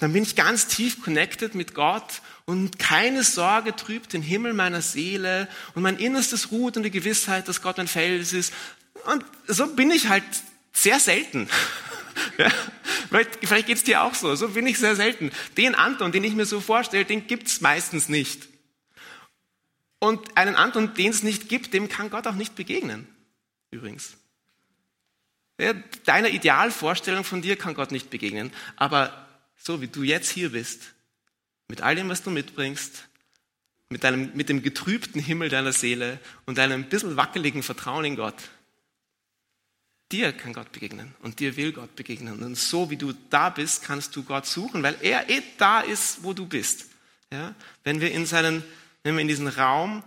dann 0.00 0.12
bin 0.12 0.22
ich 0.22 0.36
ganz 0.36 0.66
tief 0.66 1.02
connected 1.02 1.54
mit 1.54 1.74
Gott 1.74 2.20
und 2.46 2.78
keine 2.78 3.22
Sorge 3.22 3.74
trübt 3.74 4.12
den 4.12 4.22
Himmel 4.22 4.52
meiner 4.52 4.82
Seele 4.82 5.48
und 5.74 5.82
mein 5.82 5.96
Innerstes 5.96 6.50
ruht 6.50 6.76
und 6.76 6.82
die 6.82 6.90
Gewissheit, 6.90 7.48
dass 7.48 7.62
Gott 7.62 7.78
mein 7.78 7.88
Fels 7.88 8.32
ist. 8.32 8.52
Und 9.06 9.24
so 9.46 9.66
bin 9.68 9.90
ich 9.90 10.08
halt 10.08 10.24
sehr 10.72 11.00
selten. 11.00 11.48
Ja, 12.38 12.48
vielleicht 13.08 13.38
vielleicht 13.42 13.66
geht 13.66 13.76
es 13.76 13.82
dir 13.82 14.02
auch 14.02 14.14
so. 14.14 14.36
So 14.36 14.50
bin 14.50 14.68
ich 14.68 14.78
sehr 14.78 14.94
selten. 14.94 15.32
Den 15.56 15.74
Anton, 15.74 16.12
den 16.12 16.22
ich 16.22 16.34
mir 16.34 16.46
so 16.46 16.60
vorstelle, 16.60 17.04
den 17.04 17.26
gibt 17.26 17.48
es 17.48 17.60
meistens 17.60 18.08
nicht. 18.08 18.48
Und 19.98 20.36
einen 20.36 20.54
Anton, 20.54 20.94
den 20.94 21.10
es 21.10 21.22
nicht 21.24 21.48
gibt, 21.48 21.74
dem 21.74 21.88
kann 21.88 22.10
Gott 22.10 22.28
auch 22.28 22.34
nicht 22.34 22.54
begegnen. 22.54 23.08
Übrigens. 23.72 24.16
Ja, 25.58 25.72
deiner 26.04 26.28
Idealvorstellung 26.28 27.24
von 27.24 27.42
dir 27.42 27.56
kann 27.56 27.74
Gott 27.74 27.90
nicht 27.90 28.10
begegnen. 28.10 28.52
Aber 28.76 29.23
so 29.56 29.80
wie 29.80 29.88
du 29.88 30.02
jetzt 30.02 30.30
hier 30.30 30.52
bist, 30.52 30.94
mit 31.68 31.80
all 31.80 31.94
dem, 31.94 32.08
was 32.08 32.22
du 32.22 32.30
mitbringst, 32.30 33.08
mit, 33.88 34.04
deinem, 34.04 34.30
mit 34.34 34.48
dem 34.48 34.62
getrübten 34.62 35.20
Himmel 35.20 35.48
deiner 35.48 35.72
Seele 35.72 36.18
und 36.46 36.58
deinem 36.58 36.84
bisschen 36.84 37.16
wackeligen 37.16 37.62
Vertrauen 37.62 38.04
in 38.04 38.16
Gott, 38.16 38.36
dir 40.12 40.32
kann 40.32 40.52
Gott 40.52 40.72
begegnen 40.72 41.14
und 41.20 41.40
dir 41.40 41.56
will 41.56 41.72
Gott 41.72 41.96
begegnen. 41.96 42.42
Und 42.42 42.56
so 42.56 42.90
wie 42.90 42.96
du 42.96 43.12
da 43.30 43.50
bist, 43.50 43.82
kannst 43.82 44.14
du 44.16 44.22
Gott 44.22 44.46
suchen, 44.46 44.82
weil 44.82 44.96
er 45.00 45.28
eh 45.30 45.42
da 45.58 45.80
ist, 45.80 46.22
wo 46.22 46.32
du 46.32 46.46
bist. 46.46 46.86
Ja? 47.30 47.54
Wenn 47.82 48.00
wir 48.00 48.12
in 48.12 48.26
seinen, 48.26 48.62
wenn 49.02 49.14
wir 49.14 49.22
in 49.22 49.28
diesen 49.28 49.48
Raum 49.48 50.02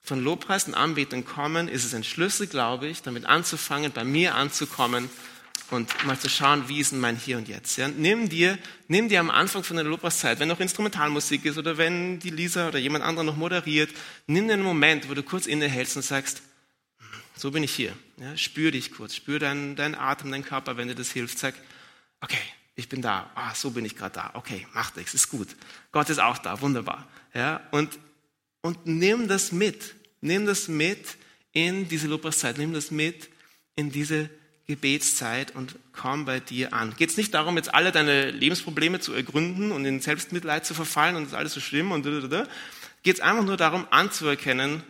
von 0.00 0.22
Lobpreis 0.22 0.66
und 0.66 0.74
Anbetung 0.74 1.24
kommen, 1.24 1.68
ist 1.68 1.84
es 1.84 1.94
ein 1.94 2.04
Schlüssel, 2.04 2.46
glaube 2.46 2.88
ich, 2.88 3.02
damit 3.02 3.26
anzufangen, 3.26 3.92
bei 3.92 4.04
mir 4.04 4.34
anzukommen 4.34 5.10
und 5.70 6.04
mal 6.06 6.18
zu 6.18 6.28
schauen, 6.28 6.68
wie 6.68 6.80
ist 6.80 6.92
denn 6.92 7.00
mein 7.00 7.16
Hier 7.16 7.38
und 7.38 7.48
Jetzt. 7.48 7.76
Ja? 7.76 7.88
Nimm, 7.88 8.28
dir, 8.28 8.58
nimm 8.86 9.08
dir 9.08 9.20
am 9.20 9.30
Anfang 9.30 9.62
von 9.62 9.76
der 9.76 9.84
Lobpreiszeit, 9.84 10.38
wenn 10.38 10.48
noch 10.48 10.60
Instrumentalmusik 10.60 11.44
ist 11.44 11.58
oder 11.58 11.76
wenn 11.76 12.18
die 12.18 12.30
Lisa 12.30 12.68
oder 12.68 12.78
jemand 12.78 13.04
anderer 13.04 13.24
noch 13.24 13.36
moderiert, 13.36 13.90
nimm 14.26 14.46
dir 14.46 14.54
einen 14.54 14.62
Moment, 14.62 15.08
wo 15.08 15.14
du 15.14 15.22
kurz 15.22 15.46
innehältst 15.46 15.96
und 15.96 16.02
sagst, 16.02 16.42
so 17.36 17.50
bin 17.50 17.62
ich 17.62 17.74
hier. 17.74 17.92
Ja? 18.16 18.36
Spür 18.36 18.70
dich 18.70 18.92
kurz, 18.92 19.14
spür 19.14 19.38
deinen, 19.38 19.76
deinen 19.76 19.94
Atem, 19.94 20.30
deinen 20.30 20.44
Körper, 20.44 20.76
wenn 20.76 20.88
dir 20.88 20.94
das 20.94 21.12
hilft. 21.12 21.38
Sag, 21.38 21.54
okay, 22.20 22.36
ich 22.74 22.88
bin 22.88 23.02
da. 23.02 23.30
Ah, 23.34 23.54
so 23.54 23.70
bin 23.70 23.84
ich 23.84 23.96
gerade 23.96 24.14
da. 24.14 24.30
Okay, 24.34 24.66
macht 24.72 24.96
nichts, 24.96 25.14
ist 25.14 25.28
gut. 25.28 25.48
Gott 25.92 26.08
ist 26.10 26.20
auch 26.20 26.38
da, 26.38 26.60
wunderbar. 26.60 27.08
Ja? 27.34 27.60
Und, 27.70 27.98
und 28.62 28.86
nimm 28.86 29.28
das 29.28 29.52
mit. 29.52 29.94
Nimm 30.20 30.46
das 30.46 30.68
mit 30.68 31.16
in 31.52 31.88
diese 31.88 32.08
Lobpreiszeit, 32.08 32.58
nimm 32.58 32.72
das 32.72 32.90
mit 32.90 33.28
in 33.76 33.90
diese 33.90 34.30
Gebetszeit 34.68 35.54
und 35.54 35.76
komm 35.92 36.26
bei 36.26 36.40
dir 36.40 36.74
an. 36.74 36.94
Geht 36.94 37.08
es 37.08 37.16
nicht 37.16 37.32
darum, 37.32 37.56
jetzt 37.56 37.72
alle 37.72 37.90
deine 37.90 38.30
Lebensprobleme 38.30 39.00
zu 39.00 39.14
ergründen 39.14 39.72
und 39.72 39.86
in 39.86 40.00
Selbstmitleid 40.00 40.66
zu 40.66 40.74
verfallen 40.74 41.16
und 41.16 41.22
es 41.22 41.28
ist 41.30 41.34
alles 41.34 41.54
so 41.54 41.60
schlimm 41.60 41.90
und 41.90 42.04
geht 43.02 43.14
es 43.14 43.20
einfach 43.20 43.44
nur 43.44 43.56
darum, 43.56 43.88
anzuerkennen, 43.90 44.82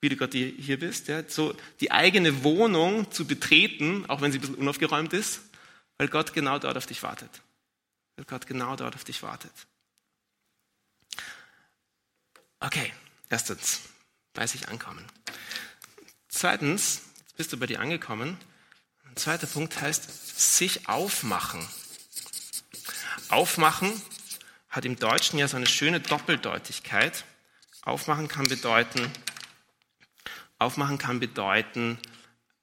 wie 0.00 0.08
du 0.08 0.16
Gott 0.16 0.32
hier 0.32 0.78
bist, 0.78 1.08
ja? 1.08 1.22
so 1.28 1.54
die 1.80 1.92
eigene 1.92 2.44
Wohnung 2.44 3.10
zu 3.10 3.26
betreten, 3.26 4.06
auch 4.08 4.22
wenn 4.22 4.32
sie 4.32 4.38
ein 4.38 4.40
bisschen 4.40 4.56
unaufgeräumt 4.56 5.12
ist, 5.12 5.42
weil 5.98 6.08
Gott 6.08 6.32
genau 6.32 6.58
dort 6.58 6.78
auf 6.78 6.86
dich 6.86 7.02
wartet. 7.02 7.42
Weil 8.16 8.24
Gott 8.24 8.46
genau 8.46 8.74
dort 8.76 8.94
auf 8.94 9.04
dich 9.04 9.22
wartet. 9.22 9.52
Okay, 12.60 12.90
erstens, 13.28 13.82
bei 14.32 14.46
sich 14.46 14.68
ankommen. 14.68 15.04
Zweitens, 16.28 17.02
jetzt 17.20 17.36
bist 17.36 17.52
du 17.52 17.58
bei 17.58 17.66
dir 17.66 17.80
angekommen. 17.80 18.38
Zweiter 19.16 19.46
Punkt 19.46 19.80
heißt, 19.80 20.38
sich 20.58 20.88
aufmachen. 20.88 21.66
Aufmachen 23.30 23.90
hat 24.68 24.84
im 24.84 24.98
Deutschen 24.98 25.38
ja 25.38 25.48
so 25.48 25.56
eine 25.56 25.66
schöne 25.66 26.00
Doppeldeutigkeit. 26.00 27.24
Aufmachen 27.82 28.28
kann 28.28 28.46
bedeuten, 28.46 29.10
aufmachen 30.58 30.98
kann 30.98 31.18
bedeuten, 31.20 31.98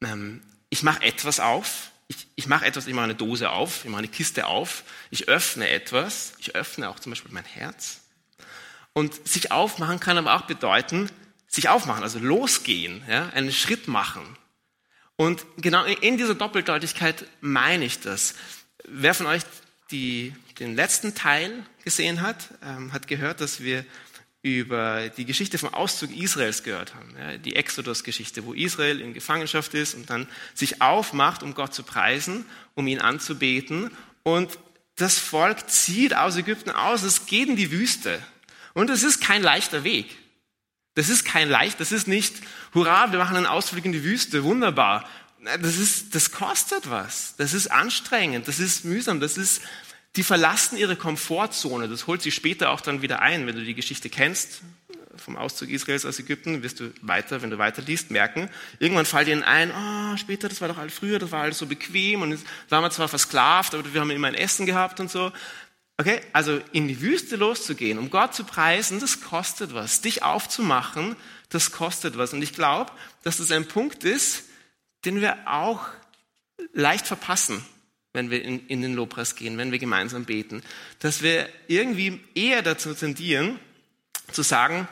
ähm, 0.02 0.42
ich 0.70 0.84
mache 0.84 1.04
etwas 1.04 1.40
auf, 1.40 1.92
ich, 2.08 2.28
ich 2.36 2.48
mache 2.48 2.66
etwas, 2.66 2.88
ich 2.88 2.94
mache 2.94 3.06
eine 3.06 3.16
Dose 3.16 3.50
auf, 3.50 3.86
ich 3.86 3.90
mache 3.90 4.00
eine 4.00 4.08
Kiste 4.08 4.48
auf, 4.48 4.84
ich 5.12 5.30
öffne 5.30 5.70
etwas, 5.70 6.34
ich 6.40 6.56
öffne 6.56 6.90
auch 6.90 7.00
zum 7.00 7.12
Beispiel 7.12 7.32
mein 7.32 7.46
Herz. 7.46 8.02
Und 8.94 9.28
sich 9.28 9.52
aufmachen 9.52 10.00
kann 10.00 10.18
aber 10.18 10.36
auch 10.36 10.42
bedeuten, 10.42 11.10
sich 11.48 11.70
aufmachen, 11.70 12.04
also 12.04 12.20
losgehen, 12.20 13.04
ja, 13.08 13.30
einen 13.30 13.52
Schritt 13.52 13.88
machen. 13.88 14.38
Und 15.16 15.46
genau 15.58 15.84
in 15.86 16.18
dieser 16.18 16.36
Doppeldeutigkeit 16.36 17.26
meine 17.42 17.86
ich 17.86 18.00
das. 18.00 18.36
Wer 18.86 19.14
von 19.14 19.28
euch 19.28 19.44
die 19.92 20.34
den 20.60 20.76
letzten 20.76 21.16
Teil 21.16 21.64
gesehen 21.84 22.22
hat, 22.22 22.50
ähm, 22.64 22.94
hat 22.94 23.08
gehört, 23.08 23.42
dass 23.42 23.62
wir 23.62 23.86
über 24.42 25.10
die 25.10 25.26
Geschichte 25.26 25.58
vom 25.58 25.74
Auszug 25.74 26.16
Israels 26.16 26.64
gehört 26.64 26.96
haben, 26.96 27.16
ja, 27.18 27.38
die 27.38 27.56
Exodus-Geschichte, 27.56 28.46
wo 28.46 28.54
Israel 28.54 29.00
in 29.00 29.14
Gefangenschaft 29.14 29.74
ist 29.74 29.96
und 29.96 30.10
dann 30.10 30.28
sich 30.54 30.82
aufmacht, 30.82 31.44
um 31.44 31.54
Gott 31.54 31.74
zu 31.74 31.84
preisen, 31.84 32.46
um 32.76 32.86
ihn 32.88 33.00
anzubeten. 33.00 33.90
Und 34.24 34.58
das 34.96 35.18
Volk 35.18 35.70
zieht 35.70 36.16
aus 36.16 36.36
Ägypten 36.36 36.72
aus, 36.72 37.04
es 37.04 37.26
geht 37.26 37.48
in 37.48 37.56
die 37.56 37.72
Wüste. 37.72 38.22
Und 38.74 38.90
es 38.90 39.04
ist 39.04 39.22
kein 39.22 39.42
leichter 39.42 39.86
Weg. 39.86 40.08
Das 40.96 41.10
ist 41.10 41.26
kein 41.26 41.50
leicht, 41.50 41.80
das 41.80 41.92
ist 41.92 42.08
nicht, 42.08 42.36
hurra, 42.74 43.12
wir 43.12 43.20
machen 43.20 43.36
einen 43.36 43.48
Ausflug 43.48 43.84
in 43.86 43.92
die 43.92 44.04
Wüste, 44.04 44.44
wunderbar. 44.44 45.08
Das 45.62 45.78
ist, 45.78 46.16
das 46.16 46.32
kostet 46.32 46.90
was. 46.90 47.36
Das 47.38 47.54
ist 47.54 47.68
anstrengend, 47.68 48.48
das 48.48 48.60
ist 48.60 48.86
mühsam, 48.86 49.20
das 49.20 49.38
ist 49.38 49.62
die 50.16 50.24
verlassen 50.24 50.78
ihre 50.78 50.96
Komfortzone. 50.96 51.88
Das 51.90 52.08
holt 52.08 52.22
sie 52.22 52.32
später 52.32 52.70
auch 52.70 52.82
dann 52.82 53.02
wieder 53.02 53.22
ein. 53.22 53.48
Wenn 53.48 53.56
du 53.56 53.64
die 53.64 53.74
Geschichte 53.74 54.10
kennst, 54.10 54.62
vom 55.18 55.38
Auszug 55.38 55.70
Israels 55.70 56.06
aus 56.06 56.20
Ägypten, 56.20 56.64
wirst 56.64 56.80
du 56.80 56.92
weiter, 57.02 57.42
wenn 57.42 57.50
du 57.50 57.58
weiter 57.58 57.82
liest, 57.82 58.12
merken, 58.12 58.50
irgendwann 58.80 59.06
fällt 59.06 59.28
ihnen 59.28 59.44
ein, 59.44 59.72
oh, 59.72 60.18
später, 60.18 60.50
das 60.50 60.62
war 60.62 60.68
doch 60.68 60.78
alles 60.78 60.94
früher, 60.94 61.20
das 61.20 61.32
war 61.32 61.44
alles 61.44 61.58
so 61.58 61.66
bequem 61.66 62.22
und 62.22 62.40
waren 62.70 62.84
wir 62.84 62.92
zwar 62.92 63.08
versklavt, 63.08 63.74
aber 63.74 63.94
wir 63.94 64.02
haben 64.02 64.10
immer 64.10 64.28
ein 64.28 64.34
Essen 64.34 64.66
gehabt 64.66 65.00
und 65.00 65.12
so. 65.12 65.32
Okay, 65.98 66.22
also 66.34 66.60
in 66.72 66.88
die 66.88 67.02
Wüste 67.02 67.36
loszugehen, 67.36 68.00
um 68.00 68.10
Gott 68.10 68.34
zu 68.34 68.44
preisen, 68.44 69.00
das 69.00 69.22
kostet 69.22 69.74
was. 69.74 70.02
Dich 70.02 70.24
aufzumachen, 70.24 71.16
das 71.50 71.72
kostet 71.72 72.18
was. 72.18 72.34
Und 72.34 72.42
ich 72.42 72.54
glaube, 72.54 72.92
dass 73.22 73.38
das 73.38 73.52
ein 73.52 73.68
Punkt 73.68 74.04
ist, 74.04 74.46
den 75.06 75.22
wir 75.22 75.48
auch 75.48 75.88
leicht 76.74 77.06
verpassen 77.06 77.64
wenn 78.14 78.30
wir 78.30 78.44
in, 78.44 78.66
in 78.68 78.82
den 78.82 78.94
Lobpreis 78.94 79.36
gehen, 79.36 79.58
wenn 79.58 79.72
wir 79.72 79.80
gemeinsam 79.80 80.26
beten, 80.26 80.62
dass 81.00 81.24
wir 81.24 81.50
irgendwie 81.68 82.20
eher 82.36 82.62
dazu 82.62 82.94
tendieren, 82.94 83.60
zu 84.32 84.44
sagen, 84.44 84.88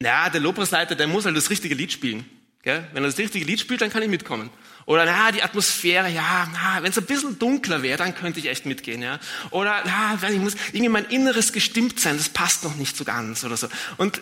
na, 0.00 0.30
der 0.30 0.40
Lobpreisleiter, 0.40 0.94
der 0.94 1.08
muss 1.08 1.24
halt 1.24 1.36
das 1.36 1.50
richtige 1.50 1.74
Lied 1.74 1.92
spielen. 1.92 2.24
Gell? 2.62 2.86
Wenn 2.92 3.02
er 3.02 3.08
das 3.08 3.18
richtige 3.18 3.44
Lied 3.44 3.60
spielt, 3.60 3.80
dann 3.80 3.90
kann 3.90 4.02
ich 4.02 4.08
mitkommen. 4.08 4.50
Oder 4.86 5.06
na, 5.06 5.32
die 5.32 5.42
Atmosphäre, 5.42 6.10
ja, 6.10 6.48
na, 6.52 6.82
wenn 6.82 6.90
es 6.90 6.98
ein 6.98 7.06
bisschen 7.06 7.38
dunkler 7.38 7.82
wäre, 7.82 7.96
dann 7.96 8.14
könnte 8.14 8.38
ich 8.38 8.46
echt 8.46 8.66
mitgehen. 8.66 9.02
Ja? 9.02 9.18
Oder 9.50 9.82
na, 9.86 10.18
ich 10.28 10.38
muss 10.38 10.54
irgendwie 10.68 10.88
mein 10.90 11.06
Inneres 11.06 11.52
gestimmt 11.52 12.00
sein, 12.00 12.18
das 12.18 12.28
passt 12.28 12.64
noch 12.64 12.76
nicht 12.76 12.96
so 12.96 13.04
ganz 13.04 13.44
oder 13.44 13.56
so. 13.56 13.68
Und, 13.96 14.20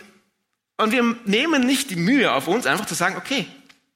und 0.76 0.92
wir 0.92 1.16
nehmen 1.24 1.66
nicht 1.66 1.90
die 1.90 1.96
Mühe 1.96 2.32
auf 2.32 2.46
uns, 2.46 2.66
einfach 2.66 2.86
zu 2.86 2.94
sagen, 2.94 3.16
okay, 3.16 3.46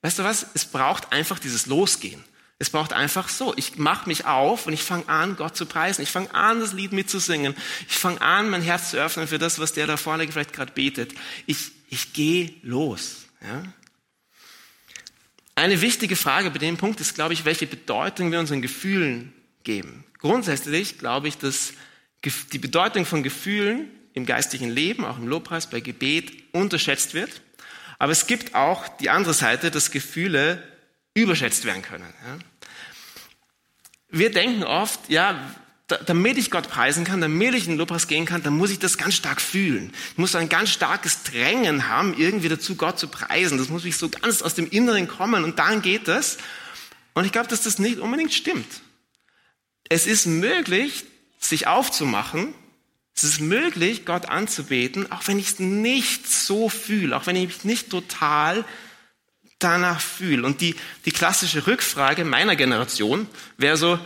weißt 0.03 0.19
du 0.19 0.25
was, 0.25 0.47
es 0.55 0.65
braucht 0.65 1.13
einfach 1.13 1.39
dieses 1.39 1.67
Losgehen. 1.67 2.25
Es 2.59 2.71
braucht 2.71 2.95
einfach 2.95 3.29
so. 3.29 3.53
Ich 3.57 3.77
mache 3.77 4.09
mich 4.09 4.25
auf 4.25 4.67
und 4.67 4.73
ich 4.73 4.83
fange 4.83 5.09
an, 5.09 5.37
Gott 5.37 5.57
zu 5.57 5.67
preisen. 5.67 6.03
Ich 6.03 6.11
fange 6.11 6.35
an, 6.35 6.61
das 6.61 6.73
Lied 6.73 6.93
mitzusingen. 6.93 7.55
Ich 7.87 7.99
fange 7.99 8.23
an, 8.23 8.49
mein 8.49 8.63
Herz 8.63 8.91
zu 8.93 8.97
öffnen 8.97 9.29
für 9.29 9.39
das, 9.39 9.59
was 9.59 9.75
der 9.75 9.87
da 9.87 9.99
vorne 9.99 10.27
vielleicht 10.27 10.55
gerade 10.55 10.73
betet. 10.73 11.13
Ich, 11.45 11.73
ich 11.91 12.15
gehe 12.15 12.55
los. 12.63 13.27
Ja? 13.43 13.63
Eine 15.59 15.81
wichtige 15.81 16.17
Frage 16.17 16.51
bei 16.51 16.59
dem 16.59 16.77
Punkt 16.77 17.01
ist, 17.01 17.15
glaube 17.15 17.33
ich, 17.33 17.47
welche 17.47 17.67
Bedeutung 17.67 18.31
wir 18.31 18.39
unseren 18.39 18.61
Gefühlen 18.61 19.33
geben. 19.65 20.05
Grundsätzlich 20.19 20.99
glaube 20.99 21.29
ich, 21.29 21.39
dass 21.39 21.73
die 22.53 22.59
Bedeutung 22.59 23.07
von 23.07 23.23
Gefühlen 23.23 23.91
im 24.13 24.27
geistlichen 24.27 24.71
Leben, 24.71 25.05
auch 25.07 25.17
im 25.17 25.27
Lobpreis, 25.27 25.69
bei 25.69 25.81
Gebet 25.81 26.31
unterschätzt 26.53 27.15
wird. 27.15 27.41
Aber 27.99 28.13
es 28.13 28.27
gibt 28.27 28.55
auch 28.55 28.87
die 28.99 29.09
andere 29.09 29.33
Seite, 29.33 29.71
dass 29.71 29.91
Gefühle 29.91 30.63
überschätzt 31.15 31.65
werden 31.65 31.81
können. 31.81 32.13
Wir 34.11 34.31
denken 34.31 34.63
oft, 34.63 35.09
ja, 35.09 35.41
damit 35.87 36.37
ich 36.37 36.51
Gott 36.51 36.69
preisen 36.69 37.05
kann, 37.05 37.21
damit 37.21 37.55
ich 37.55 37.65
in 37.65 37.73
den 37.73 37.79
Lobpreis 37.79 38.09
gehen 38.09 38.25
kann, 38.25 38.43
dann 38.43 38.57
muss 38.57 38.71
ich 38.71 38.81
das 38.81 38.99
ganz 38.99 39.15
stark 39.15 39.41
fühlen. 39.41 39.93
Ich 40.13 40.19
muss 40.19 40.35
ein 40.35 40.49
ganz 40.49 40.71
starkes 40.71 41.23
Drängen 41.23 41.89
haben, 41.89 42.15
irgendwie 42.19 42.49
dazu 42.49 42.75
Gott 42.75 42.99
zu 42.99 43.07
preisen. 43.07 43.57
Das 43.59 43.69
muss 43.69 43.85
mich 43.85 43.97
so 43.97 44.09
ganz 44.09 44.43
aus 44.43 44.55
dem 44.55 44.69
Inneren 44.69 45.07
kommen 45.07 45.45
und 45.45 45.61
dann 45.61 45.83
geht 45.83 46.09
das. 46.09 46.39
Und 47.15 47.25
ich 47.25 47.33
glaube, 47.33 47.49
dass 47.49 47.63
das 47.63 47.79
nicht 47.79 47.99
unbedingt 48.01 48.35
stimmt. 48.35 48.67
Es 49.89 50.07
ist 50.07 50.27
möglich, 50.27 51.05
sich 51.39 51.69
aufzumachen. 51.69 52.53
Es 53.15 53.23
ist 53.23 53.41
möglich, 53.41 54.05
Gott 54.05 54.29
anzubeten, 54.29 55.11
auch 55.13 55.27
wenn 55.29 55.39
ich 55.39 55.47
es 55.47 55.59
nicht 55.61 56.29
so 56.29 56.69
fühle, 56.69 57.17
auch 57.17 57.27
wenn 57.27 57.37
ich 57.37 57.47
mich 57.47 57.65
nicht 57.65 57.91
total 57.91 58.65
danach 59.59 60.01
fühle. 60.01 60.45
Und 60.45 60.61
die, 60.61 60.75
die 61.05 61.13
klassische 61.13 61.67
Rückfrage 61.67 62.25
meiner 62.25 62.57
Generation 62.57 63.29
wäre 63.57 63.77
so, 63.77 63.99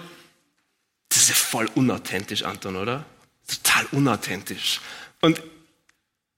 das 1.11 1.19
ist 1.25 1.29
ja 1.29 1.35
voll 1.35 1.69
unauthentisch, 1.75 2.45
Anton, 2.45 2.77
oder? 2.77 3.05
Total 3.47 3.85
unauthentisch. 3.93 4.81
Und 5.21 5.43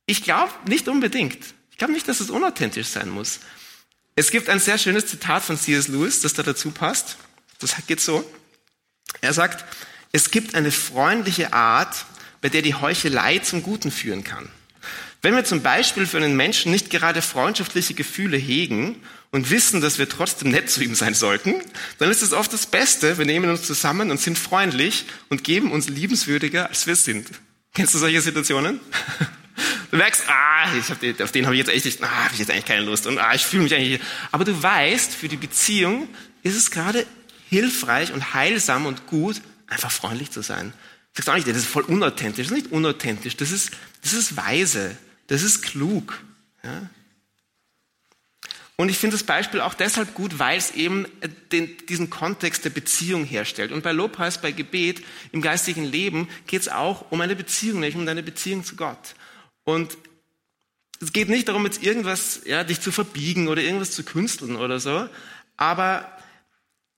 ich 0.06 0.24
glaube 0.24 0.52
nicht 0.66 0.88
unbedingt. 0.88 1.54
Ich 1.70 1.78
glaube 1.78 1.92
nicht, 1.92 2.08
dass 2.08 2.20
es 2.20 2.30
unauthentisch 2.30 2.88
sein 2.88 3.08
muss. 3.08 3.40
Es 4.16 4.30
gibt 4.30 4.48
ein 4.48 4.58
sehr 4.58 4.78
schönes 4.78 5.06
Zitat 5.06 5.42
von 5.42 5.56
C.S. 5.56 5.88
Lewis, 5.88 6.20
das 6.20 6.34
da 6.34 6.42
dazu 6.42 6.70
passt. 6.70 7.16
Das 7.60 7.74
geht 7.86 8.00
so. 8.00 8.28
Er 9.20 9.32
sagt, 9.32 9.64
es 10.10 10.30
gibt 10.30 10.54
eine 10.54 10.70
freundliche 10.70 11.52
Art, 11.52 12.04
bei 12.40 12.48
der 12.48 12.62
die 12.62 12.74
Heuchelei 12.74 13.38
zum 13.38 13.62
Guten 13.62 13.90
führen 13.90 14.24
kann. 14.24 14.48
Wenn 15.22 15.36
wir 15.36 15.44
zum 15.44 15.62
Beispiel 15.62 16.06
für 16.06 16.16
einen 16.16 16.36
Menschen 16.36 16.72
nicht 16.72 16.90
gerade 16.90 17.22
freundschaftliche 17.22 17.94
Gefühle 17.94 18.36
hegen 18.36 19.00
und 19.32 19.50
wissen, 19.50 19.80
dass 19.80 19.98
wir 19.98 20.08
trotzdem 20.08 20.50
nett 20.50 20.70
zu 20.70 20.82
ihm 20.82 20.94
sein 20.94 21.14
sollten, 21.14 21.54
dann 21.98 22.10
ist 22.10 22.22
es 22.22 22.32
oft 22.32 22.52
das 22.52 22.66
Beste, 22.66 23.18
wir 23.18 23.24
nehmen 23.24 23.50
uns 23.50 23.62
zusammen 23.62 24.10
und 24.10 24.20
sind 24.20 24.38
freundlich 24.38 25.06
und 25.30 25.42
geben 25.42 25.72
uns 25.72 25.88
liebenswürdiger, 25.88 26.68
als 26.68 26.86
wir 26.86 26.94
sind. 26.94 27.26
Kennst 27.74 27.94
du 27.94 27.98
solche 27.98 28.20
Situationen? 28.20 28.80
Du 29.90 29.98
merkst, 29.98 30.22
ah, 30.26 30.74
ich 30.74 30.88
hab 30.88 31.00
den, 31.00 31.20
auf 31.20 31.32
den 31.32 31.44
habe 31.44 31.54
ich 31.54 31.66
jetzt 31.66 31.86
echt, 31.86 32.02
ah, 32.02 32.24
habe 32.24 32.32
ich 32.32 32.38
jetzt 32.40 32.50
eigentlich 32.50 32.64
keine 32.64 32.86
Lust 32.86 33.06
und 33.06 33.18
ah, 33.18 33.34
ich 33.34 33.44
fühle 33.44 33.64
mich 33.64 33.74
eigentlich. 33.74 34.00
Aber 34.30 34.46
du 34.46 34.62
weißt, 34.62 35.12
für 35.12 35.28
die 35.28 35.36
Beziehung 35.36 36.08
ist 36.42 36.56
es 36.56 36.70
gerade 36.70 37.04
hilfreich 37.50 38.14
und 38.14 38.32
heilsam 38.32 38.86
und 38.86 39.06
gut, 39.06 39.42
einfach 39.66 39.92
freundlich 39.92 40.30
zu 40.30 40.40
sein. 40.40 40.72
Du 41.12 41.18
sagst 41.18 41.28
auch 41.28 41.34
nicht, 41.34 41.46
das 41.46 41.58
ist 41.58 41.66
voll 41.66 41.82
unauthentisch. 41.82 42.48
Das 42.48 42.56
ist 42.56 42.64
nicht 42.64 42.72
unauthentisch, 42.72 43.36
das 43.36 43.50
ist, 43.50 43.72
das 44.02 44.14
ist 44.14 44.34
weise. 44.34 44.96
Das 45.26 45.42
ist 45.42 45.60
klug. 45.60 46.18
Ja? 46.64 46.88
Und 48.76 48.88
ich 48.88 48.98
finde 48.98 49.16
das 49.16 49.24
Beispiel 49.24 49.60
auch 49.60 49.74
deshalb 49.74 50.14
gut, 50.14 50.38
weil 50.38 50.58
es 50.58 50.72
eben 50.72 51.04
äh, 51.20 51.28
den, 51.52 51.76
diesen 51.88 52.10
Kontext 52.10 52.64
der 52.64 52.70
Beziehung 52.70 53.24
herstellt. 53.24 53.70
Und 53.70 53.82
bei 53.82 53.92
Lobpreis, 53.92 54.40
bei 54.40 54.52
Gebet, 54.52 55.02
im 55.30 55.42
geistigen 55.42 55.84
Leben 55.84 56.28
geht 56.46 56.62
es 56.62 56.68
auch 56.68 57.10
um 57.10 57.20
eine 57.20 57.36
Beziehung, 57.36 57.80
nämlich 57.80 57.96
um 57.96 58.06
deine 58.06 58.22
Beziehung 58.22 58.64
zu 58.64 58.76
Gott. 58.76 59.14
Und 59.64 59.96
es 61.00 61.12
geht 61.12 61.28
nicht 61.28 61.48
darum, 61.48 61.64
jetzt 61.64 61.82
irgendwas, 61.82 62.42
ja, 62.44 62.64
dich 62.64 62.80
zu 62.80 62.92
verbiegen 62.92 63.48
oder 63.48 63.60
irgendwas 63.60 63.90
zu 63.90 64.04
künsteln 64.04 64.56
oder 64.56 64.80
so, 64.80 65.08
aber 65.56 66.16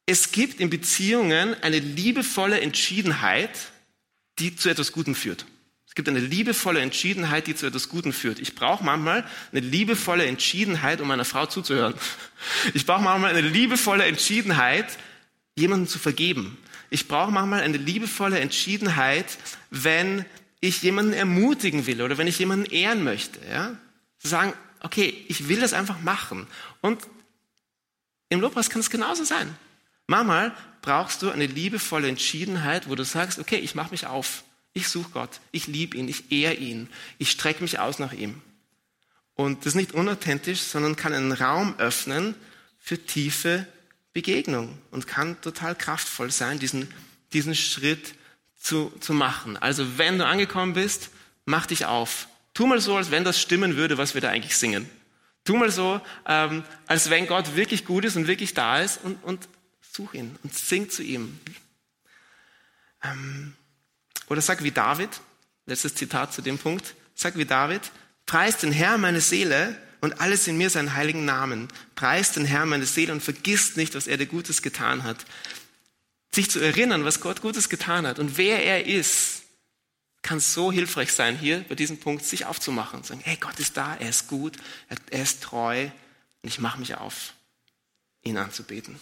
es 0.07 0.33
gibt 0.33 0.61
in 0.61 0.71
Beziehungen 0.71 1.55
eine 1.63 1.79
liebevolle 1.79 2.61
Entschiedenheit, 2.61 3.73
die 4.39 4.55
zu 4.57 4.69
etwas 4.69 4.93
Gutem 4.93 5.15
führt. 5.15 5.47
Es 5.95 5.97
gibt 5.97 6.09
eine 6.09 6.19
liebevolle 6.19 6.81
Entschiedenheit, 6.81 7.47
die 7.47 7.55
zu 7.55 7.67
etwas 7.67 7.89
Guten 7.89 8.13
führt. 8.13 8.41
Ich 8.41 8.57
brauche 8.57 8.83
manchmal 8.83 9.25
eine 9.53 9.61
liebevolle 9.61 10.27
Entschiedenheit, 10.27 11.01
um 11.01 11.07
meiner 11.07 11.25
Frau 11.25 11.47
zuzuhören. 11.47 11.95
Ich 12.75 12.85
brauche 12.85 13.01
manchmal 13.01 13.31
eine 13.31 13.47
liebevolle 13.47 14.05
Entschiedenheit, 14.05 14.99
jemanden 15.55 15.87
zu 15.87 16.01
vergeben. 16.01 16.59
Ich 16.91 17.07
brauche 17.07 17.31
manchmal 17.31 17.61
eine 17.61 17.77
liebevolle 17.77 18.41
Entschiedenheit, 18.41 19.39
wenn 19.71 20.25
ich 20.59 20.83
jemanden 20.83 21.13
ermutigen 21.13 21.87
will 21.87 22.03
oder 22.03 22.19
wenn 22.19 22.27
ich 22.27 22.41
jemanden 22.41 22.67
ehren 22.73 23.05
möchte. 23.05 23.39
Ja? 23.49 23.77
Zu 24.19 24.27
sagen, 24.27 24.53
okay, 24.81 25.25
ich 25.29 25.49
will 25.49 25.61
das 25.61 25.75
einfach 25.75 26.01
machen. 26.01 26.49
Und 26.81 27.03
im 28.31 28.41
Lobpreis 28.41 28.69
kann 28.69 28.81
es 28.81 28.91
genauso 28.91 29.23
sein. 29.23 29.57
Manchmal 30.09 30.57
brauchst 30.83 31.23
du 31.23 31.31
eine 31.31 31.47
liebevolle 31.47 32.09
Entschiedenheit, 32.09 32.89
wo 32.89 32.97
du 32.97 33.05
sagst, 33.05 33.39
okay, 33.39 33.59
ich 33.59 33.77
mache 33.77 33.93
mich 33.93 34.09
auf. 34.09 34.43
Ich 34.75 34.89
suche 34.89 35.11
Gott, 35.11 35.41
ich 35.53 35.69
liebe 35.69 35.97
ihn, 35.97 36.09
ich 36.09 36.31
ehre 36.33 36.55
ihn, 36.55 36.89
ich 37.19 37.31
strecke 37.31 37.63
mich 37.63 37.79
aus 37.79 37.99
nach 37.99 38.13
ihm. 38.13 38.43
Und 39.35 39.61
das 39.61 39.69
ist 39.69 39.75
nicht 39.77 39.93
unauthentisch, 39.93 40.61
sondern 40.61 40.97
kann 40.97 41.15
einen 41.15 41.33
Raum 41.33 41.75
öffnen 41.79 42.35
für 42.79 42.99
tiefe 42.99 43.67
Begegnung 44.13 44.77
und 44.91 45.07
kann 45.07 45.41
total 45.41 45.75
kraftvoll 45.75 46.31
sein, 46.31 46.59
diesen, 46.59 46.93
diesen 47.33 47.55
Schritt 47.55 48.15
zu, 48.59 48.93
zu 49.01 49.13
machen. 49.13 49.57
Also 49.57 49.99
wenn 49.99 50.19
du 50.19 50.27
angekommen 50.27 50.75
bist, 50.75 51.11
mach 51.45 51.67
dich 51.67 51.87
auf. 51.87 52.29
Tu 52.53 52.67
mal 52.67 52.81
so, 52.81 52.97
als 52.97 53.11
wenn 53.11 53.25
das 53.25 53.41
stimmen 53.41 53.77
würde, 53.77 53.99
was 53.99 54.15
wir 54.15 54.21
da 54.21 54.31
eigentlich 54.31 54.57
singen. 54.57 54.89
Tu 55.45 55.57
mal 55.57 55.71
so, 55.71 56.01
ähm, 56.27 56.65
als 56.87 57.11
wenn 57.11 57.27
Gott 57.27 57.57
wirklich 57.57 57.85
gut 57.85 58.05
ist 58.05 58.17
und 58.17 58.27
wirklich 58.27 58.55
da 58.55 58.81
ist 58.81 59.03
und, 59.05 59.23
und 59.23 59.49
such 59.81 60.15
ihn 60.15 60.37
und 60.43 60.55
sing 60.55 60.89
zu 60.91 61.03
ihm. 61.03 61.39
Ähm, 63.03 63.55
oder 64.29 64.41
sag 64.41 64.63
wie 64.63 64.71
David, 64.71 65.11
letztes 65.67 65.95
Zitat 65.95 66.33
zu 66.33 66.43
dem 66.43 66.59
Punkt, 66.59 66.95
sag 67.15 67.37
wie 67.37 67.45
David, 67.45 67.83
preist 68.27 68.63
den 68.63 68.73
Herr 68.73 68.99
meine 68.99 69.21
Seele 69.21 69.79
und 70.01 70.21
alles 70.21 70.47
in 70.47 70.59
mir 70.59 70.71
seinen 70.71 70.95
heiligen 70.95 71.25
Namen. 71.25 71.69
Preist 71.95 72.37
den 72.37 72.45
Herr 72.45 72.67
meine 72.67 72.87
Seele 72.87 73.13
und 73.13 73.23
vergisst 73.23 73.77
nicht, 73.77 73.95
was 73.95 74.07
er 74.07 74.17
dir 74.17 74.27
Gutes 74.27 74.63
getan 74.63 75.03
hat. 75.05 75.25
sich 76.35 76.51
zu 76.51 76.59
erinnern, 76.59 77.05
was 77.05 77.21
Gott 77.21 77.41
Gutes 77.41 77.69
getan 77.69 78.07
hat 78.07 78.19
und 78.19 78.37
wer 78.37 78.65
er 78.65 78.87
ist, 78.87 79.43
kann 80.23 80.41
so 80.41 80.73
hilfreich 80.73 81.13
sein, 81.13 81.39
hier 81.39 81.65
bei 81.69 81.75
diesem 81.75 82.01
Punkt 82.01 82.25
sich 82.25 82.47
aufzumachen 82.47 83.01
und 83.01 83.07
sagen, 83.07 83.21
hey, 83.23 83.37
Gott 83.39 83.61
ist 83.61 83.77
da, 83.77 83.95
er 83.95 84.09
ist 84.09 84.27
gut, 84.27 84.57
er 85.11 85.23
ist 85.23 85.43
treu 85.43 85.85
und 86.43 86.49
ich 86.49 86.59
mache 86.59 86.81
mich 86.81 86.97
auf, 86.97 87.35
ihn 88.23 88.39
anzubeten. 88.39 88.99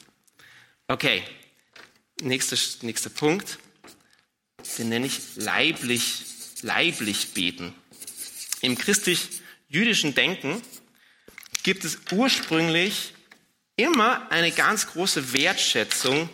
Okay, 0.88 1.22
nächster, 2.20 2.56
nächster 2.84 3.08
Punkt, 3.08 3.58
den 4.78 4.88
nenne 4.88 5.06
ich 5.06 5.20
leiblich, 5.36 6.24
leiblich 6.62 7.34
beten. 7.34 7.74
Im 8.60 8.78
christlich-jüdischen 8.78 10.14
Denken 10.14 10.62
gibt 11.62 11.84
es 11.84 11.98
ursprünglich 12.12 13.14
immer 13.76 14.30
eine 14.30 14.52
ganz 14.52 14.86
große 14.88 15.32
Wertschätzung 15.32 16.28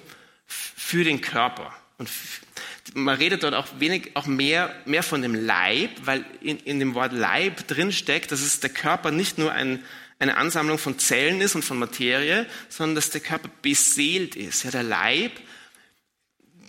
für 0.46 1.04
den 1.04 1.20
Körper. 1.20 1.74
Und 1.98 2.10
man 2.94 3.16
redet 3.16 3.42
dort 3.42 3.54
auch 3.54 3.68
wenig, 3.78 4.10
auch 4.14 4.26
mehr, 4.26 4.74
mehr 4.84 5.02
von 5.02 5.22
dem 5.22 5.34
Leib, 5.34 5.90
weil 6.02 6.24
in, 6.40 6.58
in 6.60 6.78
dem 6.78 6.94
Wort 6.94 7.12
Leib 7.12 7.66
drinsteckt, 7.66 8.32
dass 8.32 8.40
es 8.40 8.60
der 8.60 8.70
Körper 8.70 9.10
nicht 9.10 9.38
nur 9.38 9.52
ein, 9.52 9.84
eine 10.18 10.36
Ansammlung 10.36 10.78
von 10.78 10.98
Zellen 10.98 11.40
ist 11.40 11.54
und 11.54 11.64
von 11.64 11.78
Materie, 11.78 12.46
sondern 12.68 12.96
dass 12.96 13.10
der 13.10 13.20
Körper 13.20 13.50
beseelt 13.62 14.36
ist. 14.36 14.64
Ja, 14.64 14.70
der 14.70 14.82
Leib, 14.82 15.32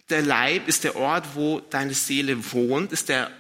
der 0.10 0.22
Leib 0.22 0.68
ist 0.68 0.84
der 0.84 0.96
Ort, 0.96 1.36
wo 1.36 1.60
deine 1.60 1.94
Seele 1.94 2.52
wohnt, 2.52 2.92
ist 2.92 3.10
der, 3.10 3.32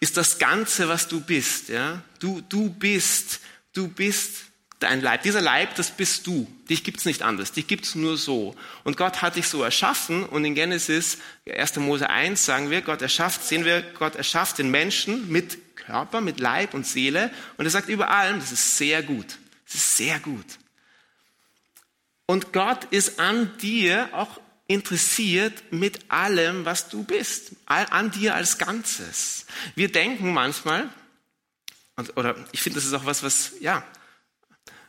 ist 0.00 0.16
das 0.16 0.38
Ganze, 0.38 0.88
was 0.88 1.08
du 1.08 1.20
bist. 1.20 1.68
Ja, 1.68 2.02
du, 2.18 2.42
du 2.48 2.70
bist, 2.70 3.40
du 3.72 3.88
bist 3.88 4.44
dein 4.82 5.00
Leib. 5.00 5.22
Dieser 5.22 5.40
Leib, 5.40 5.74
das 5.76 5.90
bist 5.90 6.26
du. 6.26 6.46
Dich 6.68 6.84
gibt's 6.84 7.04
nicht 7.04 7.22
anders. 7.22 7.52
Dich 7.52 7.66
gibt's 7.66 7.94
nur 7.94 8.16
so. 8.16 8.54
Und 8.84 8.96
Gott 8.96 9.22
hat 9.22 9.36
dich 9.36 9.48
so 9.48 9.62
erschaffen. 9.62 10.24
Und 10.24 10.44
in 10.44 10.54
Genesis 10.54 11.18
1. 11.46 11.76
Mose 11.76 12.10
1 12.10 12.44
sagen 12.44 12.70
wir, 12.70 12.82
Gott 12.82 13.02
erschafft, 13.02 13.44
sehen 13.44 13.64
wir, 13.64 13.82
Gott 13.82 14.16
erschafft 14.16 14.58
den 14.58 14.70
Menschen 14.70 15.30
mit 15.30 15.76
Körper, 15.76 16.20
mit 16.20 16.40
Leib 16.40 16.74
und 16.74 16.86
Seele. 16.86 17.30
Und 17.56 17.64
er 17.64 17.70
sagt 17.70 17.88
über 17.88 18.10
allem, 18.10 18.40
das 18.40 18.52
ist 18.52 18.76
sehr 18.76 19.02
gut. 19.02 19.38
Das 19.66 19.76
ist 19.76 19.96
sehr 19.96 20.18
gut. 20.20 20.46
Und 22.26 22.52
Gott 22.52 22.84
ist 22.90 23.20
an 23.20 23.50
dir 23.58 24.08
auch 24.12 24.40
interessiert 24.72 25.72
mit 25.72 26.10
allem, 26.10 26.64
was 26.64 26.88
du 26.88 27.04
bist. 27.04 27.52
An 27.66 28.10
dir 28.10 28.34
als 28.34 28.58
Ganzes. 28.58 29.46
Wir 29.74 29.90
denken 29.90 30.32
manchmal, 30.32 30.88
oder 32.16 32.36
ich 32.52 32.62
finde, 32.62 32.78
das 32.78 32.86
ist 32.86 32.94
auch 32.94 33.06
was, 33.06 33.22
was, 33.22 33.52
ja, 33.60 33.84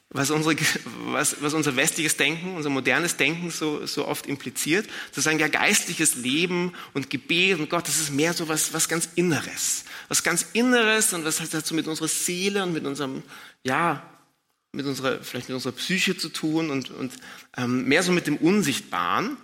was, 0.10 0.30
unsere, 0.30 0.56
was, 1.06 1.42
was 1.42 1.54
unser 1.54 1.76
westliches 1.76 2.16
Denken, 2.18 2.56
unser 2.56 2.70
modernes 2.70 3.18
Denken 3.18 3.50
so, 3.52 3.86
so 3.86 4.08
oft 4.08 4.28
impliziert. 4.28 4.88
Sozusagen 5.08 5.40
ja 5.40 5.48
geistliches 5.48 6.16
Leben 6.16 6.74
und 6.94 7.10
Gebet 7.10 7.60
und 7.60 7.70
Gott, 7.70 7.88
das 7.88 8.00
ist 8.00 8.12
mehr 8.12 8.34
so 8.34 8.48
was, 8.48 8.74
was 8.74 8.88
ganz 8.88 9.10
Inneres. 9.16 9.86
Was 10.08 10.24
ganz 10.24 10.46
Inneres 10.54 11.14
und 11.14 11.26
was 11.26 11.42
hat 11.42 11.54
dazu 11.54 11.74
mit 11.74 11.88
unserer 11.88 12.08
Seele 12.08 12.64
und 12.64 12.74
mit 12.74 12.86
unserem, 12.86 13.24
ja, 13.64 14.08
mit 14.72 14.86
unserer, 14.86 15.24
vielleicht 15.24 15.50
mit 15.50 15.56
unserer 15.56 15.74
Psyche 15.74 16.16
zu 16.18 16.30
tun 16.30 16.70
und, 16.70 16.92
und 16.92 17.14
ähm, 17.58 17.88
mehr 17.88 18.04
so 18.04 18.12
mit 18.12 18.28
dem 18.28 18.38
Unsichtbaren. 18.38 19.38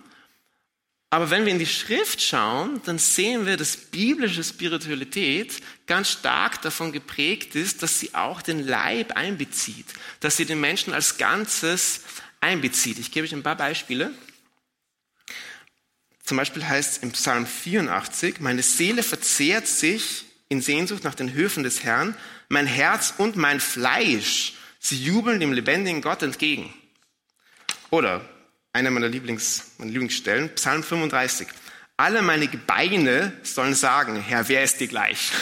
Aber 1.12 1.30
wenn 1.30 1.44
wir 1.44 1.52
in 1.52 1.58
die 1.58 1.66
Schrift 1.66 2.22
schauen, 2.22 2.80
dann 2.84 2.98
sehen 2.98 3.44
wir, 3.44 3.56
dass 3.56 3.76
biblische 3.76 4.44
Spiritualität 4.44 5.60
ganz 5.88 6.10
stark 6.10 6.62
davon 6.62 6.92
geprägt 6.92 7.56
ist, 7.56 7.82
dass 7.82 7.98
sie 7.98 8.14
auch 8.14 8.42
den 8.42 8.64
Leib 8.64 9.16
einbezieht, 9.16 9.86
dass 10.20 10.36
sie 10.36 10.46
den 10.46 10.60
Menschen 10.60 10.94
als 10.94 11.18
Ganzes 11.18 12.02
einbezieht. 12.40 13.00
Ich 13.00 13.10
gebe 13.10 13.26
euch 13.26 13.34
ein 13.34 13.42
paar 13.42 13.56
Beispiele. 13.56 14.12
Zum 16.22 16.36
Beispiel 16.36 16.64
heißt 16.64 16.92
es 16.92 16.98
im 16.98 17.10
Psalm 17.10 17.44
84, 17.44 18.38
meine 18.38 18.62
Seele 18.62 19.02
verzehrt 19.02 19.66
sich 19.66 20.26
in 20.48 20.62
Sehnsucht 20.62 21.02
nach 21.02 21.16
den 21.16 21.32
Höfen 21.32 21.64
des 21.64 21.82
Herrn, 21.82 22.16
mein 22.48 22.68
Herz 22.68 23.14
und 23.18 23.34
mein 23.34 23.58
Fleisch, 23.58 24.54
sie 24.78 25.02
jubeln 25.02 25.40
dem 25.40 25.52
lebendigen 25.52 26.02
Gott 26.02 26.22
entgegen. 26.22 26.72
Oder 27.90 28.28
einer 28.72 28.90
meiner, 28.90 29.08
Lieblings, 29.08 29.72
meiner 29.78 29.90
Lieblingsstellen, 29.90 30.54
Psalm 30.54 30.82
35. 30.82 31.48
Alle 31.96 32.22
meine 32.22 32.48
Gebeine 32.48 33.32
sollen 33.42 33.74
sagen, 33.74 34.20
Herr, 34.20 34.48
wer 34.48 34.64
ist 34.64 34.80
dir 34.80 34.88
gleich? 34.88 35.32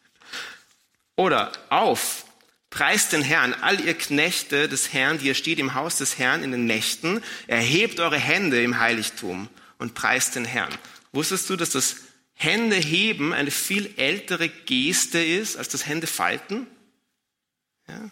Oder 1.16 1.52
auf, 1.70 2.26
preist 2.70 3.12
den 3.12 3.22
Herrn, 3.22 3.54
all 3.54 3.80
ihr 3.80 3.94
Knechte 3.94 4.68
des 4.68 4.92
Herrn, 4.92 5.18
die 5.18 5.26
ihr 5.26 5.34
steht 5.34 5.58
im 5.58 5.74
Haus 5.74 5.96
des 5.96 6.18
Herrn 6.18 6.42
in 6.42 6.52
den 6.52 6.66
Nächten, 6.66 7.22
erhebt 7.46 8.00
eure 8.00 8.18
Hände 8.18 8.62
im 8.62 8.78
Heiligtum 8.78 9.48
und 9.78 9.94
preist 9.94 10.36
den 10.36 10.44
Herrn. 10.44 10.72
Wusstest 11.12 11.48
du, 11.48 11.56
dass 11.56 11.70
das 11.70 11.96
Händeheben 12.34 13.32
eine 13.32 13.50
viel 13.50 13.94
ältere 13.96 14.50
Geste 14.50 15.24
ist 15.24 15.56
als 15.56 15.70
das 15.70 15.86
Händefalten? 15.86 16.66
Ja? 17.88 18.10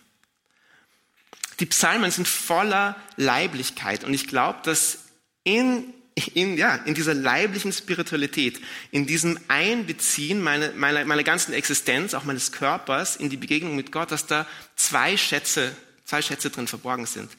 Die 1.61 1.67
Psalmen 1.67 2.11
sind 2.11 2.27
voller 2.27 2.97
Leiblichkeit 3.17 4.05
und 4.05 4.14
ich 4.14 4.27
glaube, 4.27 4.61
dass 4.64 4.99
in, 5.45 5.93
in, 6.35 6.57
ja, 6.57 6.77
in 6.77 6.95
dieser 6.95 7.14
leiblichen 7.14 7.73
Spiritualität, 7.73 8.61
in 8.90 9.07
diesem 9.07 9.38
Einbeziehen 9.49 10.43
meiner, 10.43 10.73
meiner, 10.73 11.05
meiner 11.05 11.23
ganzen 11.23 11.53
Existenz, 11.53 12.14
auch 12.14 12.25
meines 12.25 12.53
Körpers, 12.53 13.17
in 13.17 13.31
die 13.31 13.37
Begegnung 13.37 13.77
mit 13.77 13.93
Gott, 13.93 14.11
dass 14.11 14.27
da 14.27 14.47
zwei 14.75 15.17
Schätze, 15.17 15.77
zwei 16.05 16.23
Schätze 16.23 16.51
drin 16.51 16.67
verborgen 16.67 17.07
sind. 17.07 17.31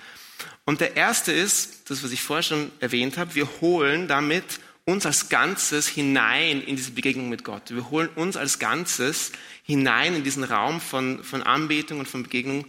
Und 0.65 0.81
der 0.81 0.95
erste 0.95 1.31
ist, 1.31 1.89
das, 1.89 2.03
was 2.03 2.11
ich 2.11 2.21
vorher 2.21 2.43
schon 2.43 2.71
erwähnt 2.79 3.17
habe, 3.17 3.35
wir 3.35 3.47
holen 3.61 4.07
damit 4.07 4.59
uns 4.85 5.05
als 5.05 5.29
Ganzes 5.29 5.87
hinein 5.87 6.61
in 6.61 6.75
diese 6.75 6.91
Begegnung 6.91 7.29
mit 7.29 7.43
Gott. 7.43 7.71
Wir 7.71 7.89
holen 7.89 8.09
uns 8.09 8.37
als 8.37 8.59
Ganzes 8.59 9.31
hinein 9.63 10.15
in 10.15 10.23
diesen 10.23 10.43
Raum 10.43 10.79
von, 10.79 11.23
von 11.23 11.41
Anbetung 11.41 11.99
und 11.99 12.07
von 12.07 12.23
Begegnung 12.23 12.65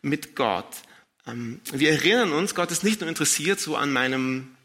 mit 0.00 0.36
Gott. 0.36 0.66
Ähm, 1.26 1.60
wir 1.72 1.90
erinnern 1.90 2.32
uns, 2.32 2.54
Gott 2.54 2.70
ist 2.70 2.84
nicht 2.84 3.00
nur 3.00 3.08
interessiert 3.08 3.60
so 3.60 3.76
an 3.76 3.92
meinem, 3.92 4.56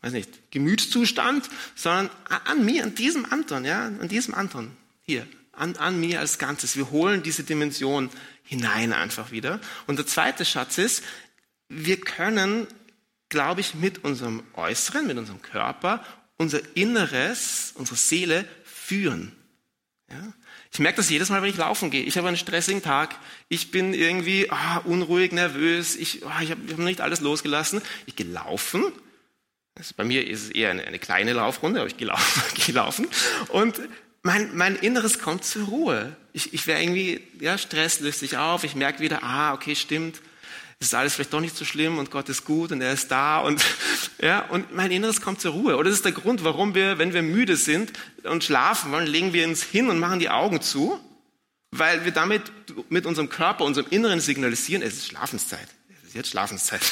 weiß 0.00 0.12
nicht, 0.12 0.50
Gemütszustand, 0.50 1.48
sondern 1.74 2.10
an 2.44 2.64
mir, 2.64 2.84
an 2.84 2.94
diesem 2.94 3.30
Anton, 3.30 3.64
ja, 3.64 3.86
an 3.86 4.08
diesem 4.08 4.34
Anton, 4.34 4.70
hier, 5.02 5.26
an, 5.52 5.76
an 5.76 6.00
mir 6.00 6.20
als 6.20 6.38
Ganzes. 6.38 6.76
Wir 6.76 6.90
holen 6.90 7.22
diese 7.22 7.44
Dimension 7.44 8.10
hinein 8.44 8.92
einfach 8.92 9.30
wieder. 9.30 9.60
Und 9.86 9.96
der 9.96 10.06
zweite 10.06 10.44
Schatz 10.44 10.78
ist, 10.78 11.02
wir 11.68 12.00
können, 12.00 12.66
glaube 13.28 13.60
ich, 13.60 13.74
mit 13.74 14.04
unserem 14.04 14.42
Äußeren, 14.54 15.06
mit 15.06 15.16
unserem 15.16 15.42
Körper, 15.42 16.04
unser 16.36 16.60
Inneres, 16.76 17.72
unsere 17.74 17.96
Seele 17.96 18.46
führen. 18.64 19.32
Ja? 20.10 20.32
Ich 20.74 20.80
merke 20.80 20.96
das 20.96 21.08
jedes 21.08 21.30
Mal, 21.30 21.40
wenn 21.40 21.50
ich 21.50 21.56
laufen 21.56 21.90
gehe. 21.90 22.02
Ich 22.02 22.18
habe 22.18 22.26
einen 22.26 22.36
stressigen 22.36 22.82
Tag. 22.82 23.14
Ich 23.48 23.70
bin 23.70 23.94
irgendwie 23.94 24.50
ah, 24.50 24.78
unruhig, 24.78 25.30
nervös. 25.30 25.94
Ich, 25.94 26.26
ah, 26.26 26.42
ich 26.42 26.50
habe 26.50 26.60
hab 26.68 26.78
nicht 26.78 27.00
alles 27.00 27.20
losgelassen. 27.20 27.80
Ich 28.06 28.16
gehe 28.16 28.26
laufen. 28.26 28.82
Also 29.76 29.94
bei 29.96 30.02
mir 30.02 30.26
ist 30.26 30.42
es 30.42 30.50
eher 30.50 30.70
eine, 30.70 30.82
eine 30.84 30.98
kleine 30.98 31.32
Laufrunde, 31.32 31.78
aber 31.78 31.88
ich 31.88 31.96
gehe 31.96 32.08
laufen. 32.08 32.42
gehe 32.56 32.74
laufen. 32.74 33.06
Und 33.50 33.80
mein, 34.22 34.56
mein 34.56 34.74
Inneres 34.74 35.20
kommt 35.20 35.44
zur 35.44 35.66
Ruhe. 35.66 36.16
Ich, 36.32 36.52
ich 36.52 36.66
wäre 36.66 36.82
irgendwie, 36.82 37.20
ja, 37.38 37.56
Stress 37.56 38.00
löst 38.00 38.18
sich 38.18 38.36
auf. 38.36 38.64
Ich 38.64 38.74
merke 38.74 38.98
wieder, 38.98 39.22
ah, 39.22 39.54
okay, 39.54 39.76
stimmt 39.76 40.20
es 40.78 40.88
ist 40.88 40.94
alles 40.94 41.14
vielleicht 41.14 41.32
doch 41.32 41.40
nicht 41.40 41.56
so 41.56 41.64
schlimm 41.64 41.98
und 41.98 42.10
Gott 42.10 42.28
ist 42.28 42.44
gut 42.44 42.72
und 42.72 42.80
er 42.80 42.92
ist 42.92 43.10
da 43.10 43.38
und, 43.40 43.64
ja, 44.20 44.40
und 44.46 44.74
mein 44.74 44.90
Inneres 44.90 45.20
kommt 45.20 45.40
zur 45.40 45.52
Ruhe. 45.52 45.76
Oder 45.76 45.90
das 45.90 45.98
ist 45.98 46.04
der 46.04 46.12
Grund, 46.12 46.44
warum 46.44 46.74
wir, 46.74 46.98
wenn 46.98 47.12
wir 47.12 47.22
müde 47.22 47.56
sind 47.56 47.92
und 48.24 48.44
schlafen 48.44 48.92
wollen, 48.92 49.06
legen 49.06 49.32
wir 49.32 49.46
uns 49.46 49.62
hin 49.62 49.88
und 49.88 49.98
machen 49.98 50.18
die 50.18 50.30
Augen 50.30 50.60
zu, 50.60 50.98
weil 51.70 52.04
wir 52.04 52.12
damit 52.12 52.42
mit 52.88 53.06
unserem 53.06 53.28
Körper, 53.28 53.64
unserem 53.64 53.86
Inneren 53.90 54.20
signalisieren, 54.20 54.82
es 54.82 54.94
ist 54.94 55.06
Schlafenszeit. 55.08 55.68
Es 56.02 56.08
ist 56.08 56.14
jetzt 56.14 56.30
Schlafenszeit. 56.30 56.82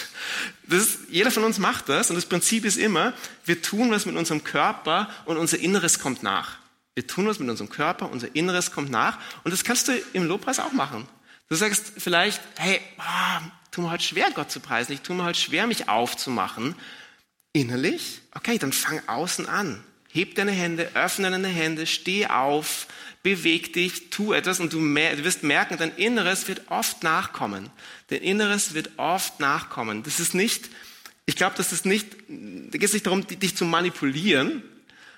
Das 0.66 0.82
ist, 0.82 0.98
jeder 1.10 1.30
von 1.30 1.44
uns 1.44 1.58
macht 1.58 1.88
das 1.88 2.10
und 2.10 2.16
das 2.16 2.26
Prinzip 2.26 2.64
ist 2.64 2.78
immer, 2.78 3.12
wir 3.44 3.62
tun 3.62 3.90
was 3.90 4.06
mit 4.06 4.16
unserem 4.16 4.42
Körper 4.44 5.08
und 5.26 5.36
unser 5.36 5.58
Inneres 5.58 5.98
kommt 5.98 6.22
nach. 6.22 6.56
Wir 6.94 7.06
tun 7.06 7.26
was 7.26 7.38
mit 7.38 7.48
unserem 7.48 7.70
Körper, 7.70 8.10
unser 8.10 8.34
Inneres 8.34 8.70
kommt 8.72 8.90
nach 8.90 9.18
und 9.44 9.52
das 9.52 9.64
kannst 9.64 9.88
du 9.88 9.92
im 10.12 10.24
Lobpreis 10.24 10.58
auch 10.58 10.72
machen. 10.72 11.08
Du 11.48 11.56
sagst 11.56 11.92
vielleicht, 11.98 12.40
hey, 12.56 12.80
oh, 12.98 13.42
tu 13.72 13.80
mir 13.82 13.90
halt 13.90 14.02
schwer, 14.02 14.30
Gott 14.32 14.52
zu 14.52 14.60
preisen. 14.60 14.92
Ich 14.92 15.00
tue 15.00 15.16
mir 15.16 15.24
halt 15.24 15.36
schwer, 15.36 15.66
mich 15.66 15.88
aufzumachen. 15.88 16.76
Innerlich, 17.52 18.20
okay, 18.34 18.58
dann 18.58 18.72
fang 18.72 19.02
außen 19.08 19.46
an. 19.46 19.82
Heb 20.08 20.36
deine 20.36 20.52
Hände, 20.52 20.90
öffne 20.94 21.30
deine 21.30 21.48
Hände, 21.48 21.86
steh 21.86 22.26
auf, 22.26 22.86
beweg 23.22 23.72
dich, 23.72 24.10
tu 24.10 24.32
etwas 24.32 24.60
und 24.60 24.72
du, 24.72 24.78
du 24.78 25.24
wirst 25.24 25.42
merken, 25.42 25.78
dein 25.78 25.94
Inneres 25.96 26.48
wird 26.48 26.70
oft 26.70 27.02
nachkommen. 27.02 27.70
Dein 28.08 28.20
Inneres 28.20 28.74
wird 28.74 28.90
oft 28.98 29.40
nachkommen. 29.40 30.02
Das 30.02 30.20
ist 30.20 30.34
nicht, 30.34 30.68
ich 31.24 31.36
glaube, 31.36 31.56
das 31.56 31.72
ist 31.72 31.86
nicht, 31.86 32.14
da 32.28 32.78
geht 32.78 32.84
es 32.84 32.92
nicht 32.92 33.06
darum, 33.06 33.26
dich 33.26 33.56
zu 33.56 33.64
manipulieren, 33.64 34.62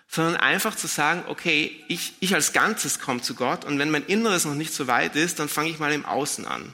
sondern 0.06 0.36
einfach 0.36 0.76
zu 0.76 0.86
sagen, 0.86 1.24
okay, 1.28 1.82
ich, 1.88 2.12
ich 2.20 2.34
als 2.34 2.52
Ganzes 2.52 3.00
komme 3.00 3.20
zu 3.20 3.34
Gott 3.34 3.64
und 3.64 3.78
wenn 3.80 3.90
mein 3.90 4.06
Inneres 4.06 4.44
noch 4.44 4.54
nicht 4.54 4.72
so 4.72 4.86
weit 4.86 5.16
ist, 5.16 5.40
dann 5.40 5.48
fange 5.48 5.70
ich 5.70 5.80
mal 5.80 5.92
im 5.92 6.04
Außen 6.04 6.46
an. 6.46 6.72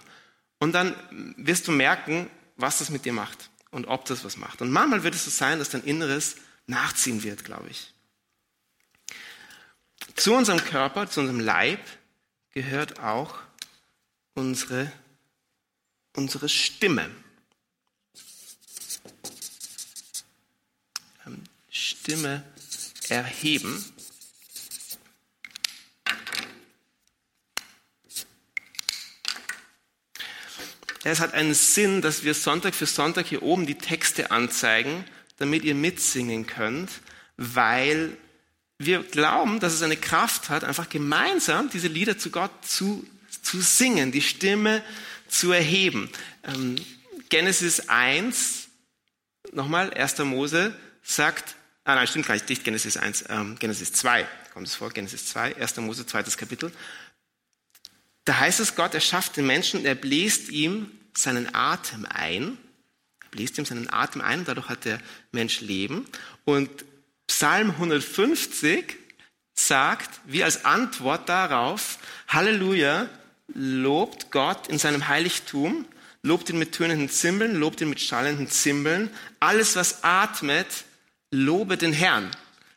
Und 0.61 0.73
dann 0.73 0.95
wirst 1.37 1.67
du 1.67 1.73
merken, 1.73 2.31
was 2.57 2.79
das 2.79 2.91
mit 2.91 3.05
dir 3.05 3.13
macht. 3.13 3.51
und 3.71 3.87
ob 3.87 4.05
das 4.05 4.25
was 4.25 4.37
macht. 4.37 4.63
Und 4.63 4.71
manchmal 4.71 5.03
wird 5.03 5.15
es 5.15 5.25
so 5.25 5.31
sein, 5.31 5.59
dass 5.59 5.71
dein 5.71 5.85
Inneres 5.85 6.37
nachziehen 6.67 7.23
wird, 7.23 7.45
glaube 7.45 7.69
ich. 7.69 7.95
Zu 10.17 10.35
unserem 10.35 10.63
Körper, 10.65 11.09
zu 11.09 11.21
unserem 11.21 11.41
Leib 11.41 11.81
gehört 12.51 13.01
auch 13.01 13.39
unsere, 14.35 14.91
unsere 16.17 16.49
Stimme. 16.49 17.11
Ähm, 21.27 21.43
Stimme 21.71 22.43
erheben. 23.09 23.85
Es 31.03 31.21
hat 31.21 31.33
einen 31.35 31.55
Sinn, 31.55 32.03
dass 32.03 32.25
wir 32.25 32.35
Sonntag 32.35 32.75
für 32.75 32.87
Sonntag 32.87 33.27
hier 33.27 33.43
oben 33.43 33.67
die 33.67 33.77
Texte 33.77 34.31
anzeigen, 34.31 35.05
damit 35.39 35.65
ihr 35.65 35.75
mitsingen 35.75 36.47
könnt, 36.47 36.91
weil 37.37 38.17
wir 38.77 39.03
glauben, 39.03 39.61
dass 39.61 39.73
es 39.73 39.83
eine 39.83 39.97
Kraft 39.97 40.51
hat, 40.51 40.65
einfach 40.65 40.89
gemeinsam 40.89 41.71
diese 41.71 41.89
Lieder 41.89 42.19
zu 42.19 42.31
Gott 42.31 42.51
zu, 42.63 43.07
zu 43.43 43.61
singen, 43.61 44.13
die 44.13 44.23
Stimme 44.23 44.83
zu 45.29 45.53
erheben. 45.53 46.11
Ähm, 46.45 46.77
Genesis 47.31 47.89
1, 47.89 48.69
nochmal, 49.53 49.93
1. 49.95 50.19
Mose 50.19 50.75
sagt, 51.03 51.55
ah 51.85 51.95
nein, 51.95 52.07
stimmt 52.07 52.27
gar 52.27 52.35
nicht, 52.35 52.49
nicht 52.49 52.65
Genesis 52.65 52.97
1, 52.97 53.25
ähm, 53.29 53.57
Genesis 53.59 53.93
2, 53.93 54.27
kommt 54.53 54.67
es 54.67 54.75
vor, 54.75 54.91
Genesis 54.91 55.27
2, 55.27 55.57
1. 55.57 55.77
Mose, 55.79 56.07
zweites 56.07 56.37
Kapitel. 56.37 56.73
Da 58.31 58.39
heißt 58.39 58.61
es, 58.61 58.77
Gott 58.77 58.95
erschafft 58.95 59.37
den 59.37 59.49
Menschen 59.49 59.81
und 59.81 59.87
er 59.87 59.97
bläst 59.97 60.51
ihm 60.51 60.89
seinen 61.15 61.53
Atem 61.53 62.07
ein. 62.09 62.59
Er 63.25 63.29
bläst 63.33 63.59
ihm 63.59 63.65
seinen 63.65 63.93
Atem 63.93 64.21
ein 64.21 64.39
und 64.39 64.47
dadurch 64.47 64.69
hat 64.69 64.85
der 64.85 65.01
Mensch 65.33 65.63
Leben. 65.63 66.07
Und 66.45 66.71
Psalm 67.27 67.71
150 67.71 68.95
sagt, 69.55 70.21
wie 70.27 70.45
als 70.45 70.65
Antwort 70.65 71.29
darauf, 71.29 71.99
Halleluja, 72.29 73.09
lobt 73.49 74.31
Gott 74.31 74.69
in 74.69 74.79
seinem 74.79 75.09
Heiligtum, 75.09 75.85
lobt 76.23 76.51
ihn 76.51 76.59
mit 76.61 76.71
tönenden 76.71 77.09
Zimbeln, 77.09 77.57
lobt 77.57 77.81
ihn 77.81 77.91
mit 77.91 78.01
schallenden 78.01 78.49
Zimbeln. 78.49 79.11
Alles, 79.41 79.75
was 79.75 80.05
atmet, 80.05 80.85
lobe 81.33 81.77
den 81.77 81.93
Herrn. 81.93 82.31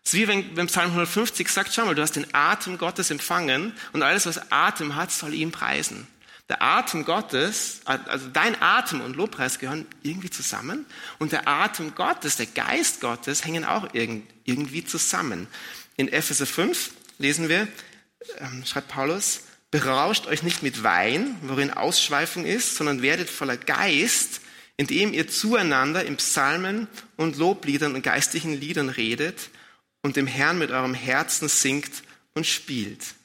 Es 0.04 0.14
ist 0.14 0.20
wie 0.20 0.28
wenn, 0.28 0.56
wenn 0.58 0.68
Psalm 0.68 0.88
150 0.88 1.48
sagt, 1.48 1.74
schau 1.74 1.86
mal, 1.86 1.96
du 1.96 2.02
hast 2.02 2.16
den 2.18 2.28
Atem 2.34 2.78
Gottes 2.78 3.10
empfangen 3.10 3.74
und 3.94 4.04
alles, 4.04 4.26
was 4.26 4.52
Atem 4.52 4.96
hat, 4.96 5.12
soll 5.12 5.34
ihm 5.34 5.52
preisen. 5.52 6.08
Der 6.50 6.62
Atem 6.62 7.06
Gottes, 7.06 7.82
also 7.86 8.28
dein 8.28 8.62
Atem 8.62 9.00
und 9.00 9.16
Lobpreis 9.16 9.60
gehören 9.60 9.88
irgendwie 10.02 10.30
zusammen 10.30 10.86
und 11.20 11.32
der 11.32 11.48
Atem 11.48 11.96
Gottes, 11.96 12.36
der 12.36 12.48
Geist 12.48 13.00
Gottes 13.00 13.46
hängen 13.46 13.64
auch 13.64 13.88
irgendwie 13.94 14.84
zusammen. 14.84 15.48
In 15.96 16.12
Epheser 16.12 16.46
5 16.46 16.92
lesen 17.18 17.48
wir, 17.48 17.70
ähm, 18.40 18.66
schreibt 18.66 18.90
Paulus, 18.90 19.44
berauscht 19.72 20.28
euch 20.28 20.44
nicht 20.44 20.64
mit 20.64 20.84
Wein, 20.84 21.38
worin 21.44 21.72
Ausschweifung 21.72 22.46
ist, 22.46 22.76
sondern 22.76 23.02
werdet 23.02 23.30
voller 23.30 23.58
Geist, 23.58 24.42
indem 24.76 25.14
ihr 25.14 25.30
zueinander 25.30 26.04
in 26.04 26.18
Psalmen 26.18 26.88
und 27.16 27.38
Lobliedern 27.38 27.96
und 27.96 28.02
geistlichen 28.02 28.54
Liedern 28.54 28.90
redet 28.90 29.50
und 30.04 30.16
dem 30.16 30.28
Herrn 30.28 30.60
mit 30.60 30.70
eurem 30.70 30.94
Herzen 30.94 31.50
singt 31.50 32.04
und 32.36 32.46
spielt. 32.46 33.16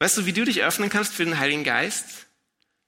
Weißt 0.00 0.16
du, 0.16 0.26
wie 0.26 0.32
du 0.32 0.44
dich 0.44 0.62
öffnen 0.62 0.90
kannst 0.90 1.14
für 1.14 1.24
den 1.24 1.38
Heiligen 1.38 1.62
Geist? 1.62 2.26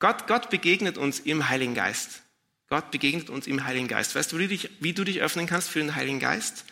Gott, 0.01 0.27
Gott 0.27 0.51
begegnet 0.51 0.99
uns 0.99 1.21
im 1.21 1.49
Heiligen 1.49 1.75
Geist. 1.75 2.23
Gott 2.69 2.91
begegnet 2.91 3.31
uns 3.31 3.47
im 3.47 3.65
Heiligen 3.65 3.87
Geist. 3.87 4.15
Weißt 4.15 4.33
du, 4.33 4.39
wie 4.39 4.43
du, 4.43 4.49
dich, 4.49 4.71
wie 4.81 4.93
du 4.93 5.05
dich 5.05 5.21
öffnen 5.21 5.47
kannst 5.47 5.71
für 5.71 5.79
den 5.79 5.95
Heiligen 5.95 6.19
Geist? 6.19 6.65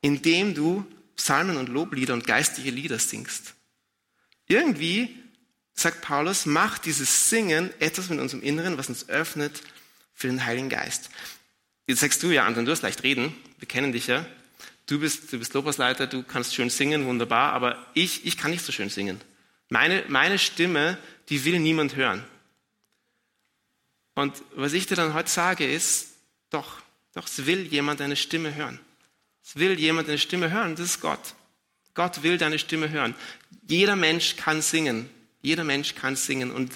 Indem 0.00 0.54
du 0.54 0.86
Psalmen 1.16 1.56
und 1.56 1.68
Loblieder 1.68 2.14
und 2.14 2.26
geistliche 2.26 2.70
Lieder 2.70 2.98
singst. 2.98 3.54
Irgendwie, 4.48 5.14
sagt 5.74 6.02
Paulus, 6.02 6.46
macht 6.46 6.84
dieses 6.84 7.28
Singen 7.28 7.70
etwas 7.80 8.08
mit 8.08 8.20
unserem 8.20 8.42
Inneren, 8.42 8.78
was 8.78 8.88
uns 8.88 9.08
öffnet 9.08 9.62
für 10.14 10.28
den 10.28 10.44
Heiligen 10.44 10.68
Geist. 10.68 11.10
Jetzt 11.86 12.00
sagst 12.00 12.22
du, 12.22 12.30
ja, 12.30 12.46
Anton, 12.46 12.64
du 12.64 12.72
hast 12.72 12.82
leicht 12.82 13.02
reden. 13.02 13.34
Wir 13.58 13.68
kennen 13.68 13.92
dich 13.92 14.06
ja. 14.06 14.26
Du 14.86 15.00
bist, 15.00 15.32
du 15.32 15.38
bist 15.38 15.52
Lobpreisleiter, 15.54 16.06
du 16.06 16.22
kannst 16.22 16.54
schön 16.54 16.70
singen, 16.70 17.06
wunderbar, 17.06 17.52
aber 17.52 17.86
ich, 17.94 18.24
ich 18.24 18.36
kann 18.36 18.52
nicht 18.52 18.64
so 18.64 18.72
schön 18.72 18.88
singen. 18.88 19.20
Meine, 19.68 20.04
meine 20.08 20.38
Stimme, 20.38 20.96
die 21.28 21.44
will 21.44 21.58
niemand 21.58 21.96
hören. 21.96 22.22
Und 24.14 24.32
was 24.54 24.72
ich 24.72 24.86
dir 24.86 24.94
dann 24.94 25.12
heute 25.12 25.28
sage, 25.28 25.70
ist, 25.70 26.12
doch, 26.50 26.80
doch, 27.14 27.26
es 27.26 27.46
will 27.46 27.66
jemand 27.66 28.00
deine 28.00 28.16
Stimme 28.16 28.54
hören. 28.54 28.78
Es 29.44 29.56
will 29.56 29.78
jemand 29.78 30.08
deine 30.08 30.18
Stimme 30.18 30.50
hören, 30.50 30.76
das 30.76 30.86
ist 30.86 31.00
Gott. 31.00 31.34
Gott 31.94 32.22
will 32.22 32.38
deine 32.38 32.58
Stimme 32.58 32.90
hören. 32.90 33.14
Jeder 33.66 33.96
Mensch 33.96 34.36
kann 34.36 34.62
singen. 34.62 35.08
Jeder 35.42 35.64
Mensch 35.64 35.94
kann 35.94 36.14
singen. 36.14 36.50
Und 36.50 36.72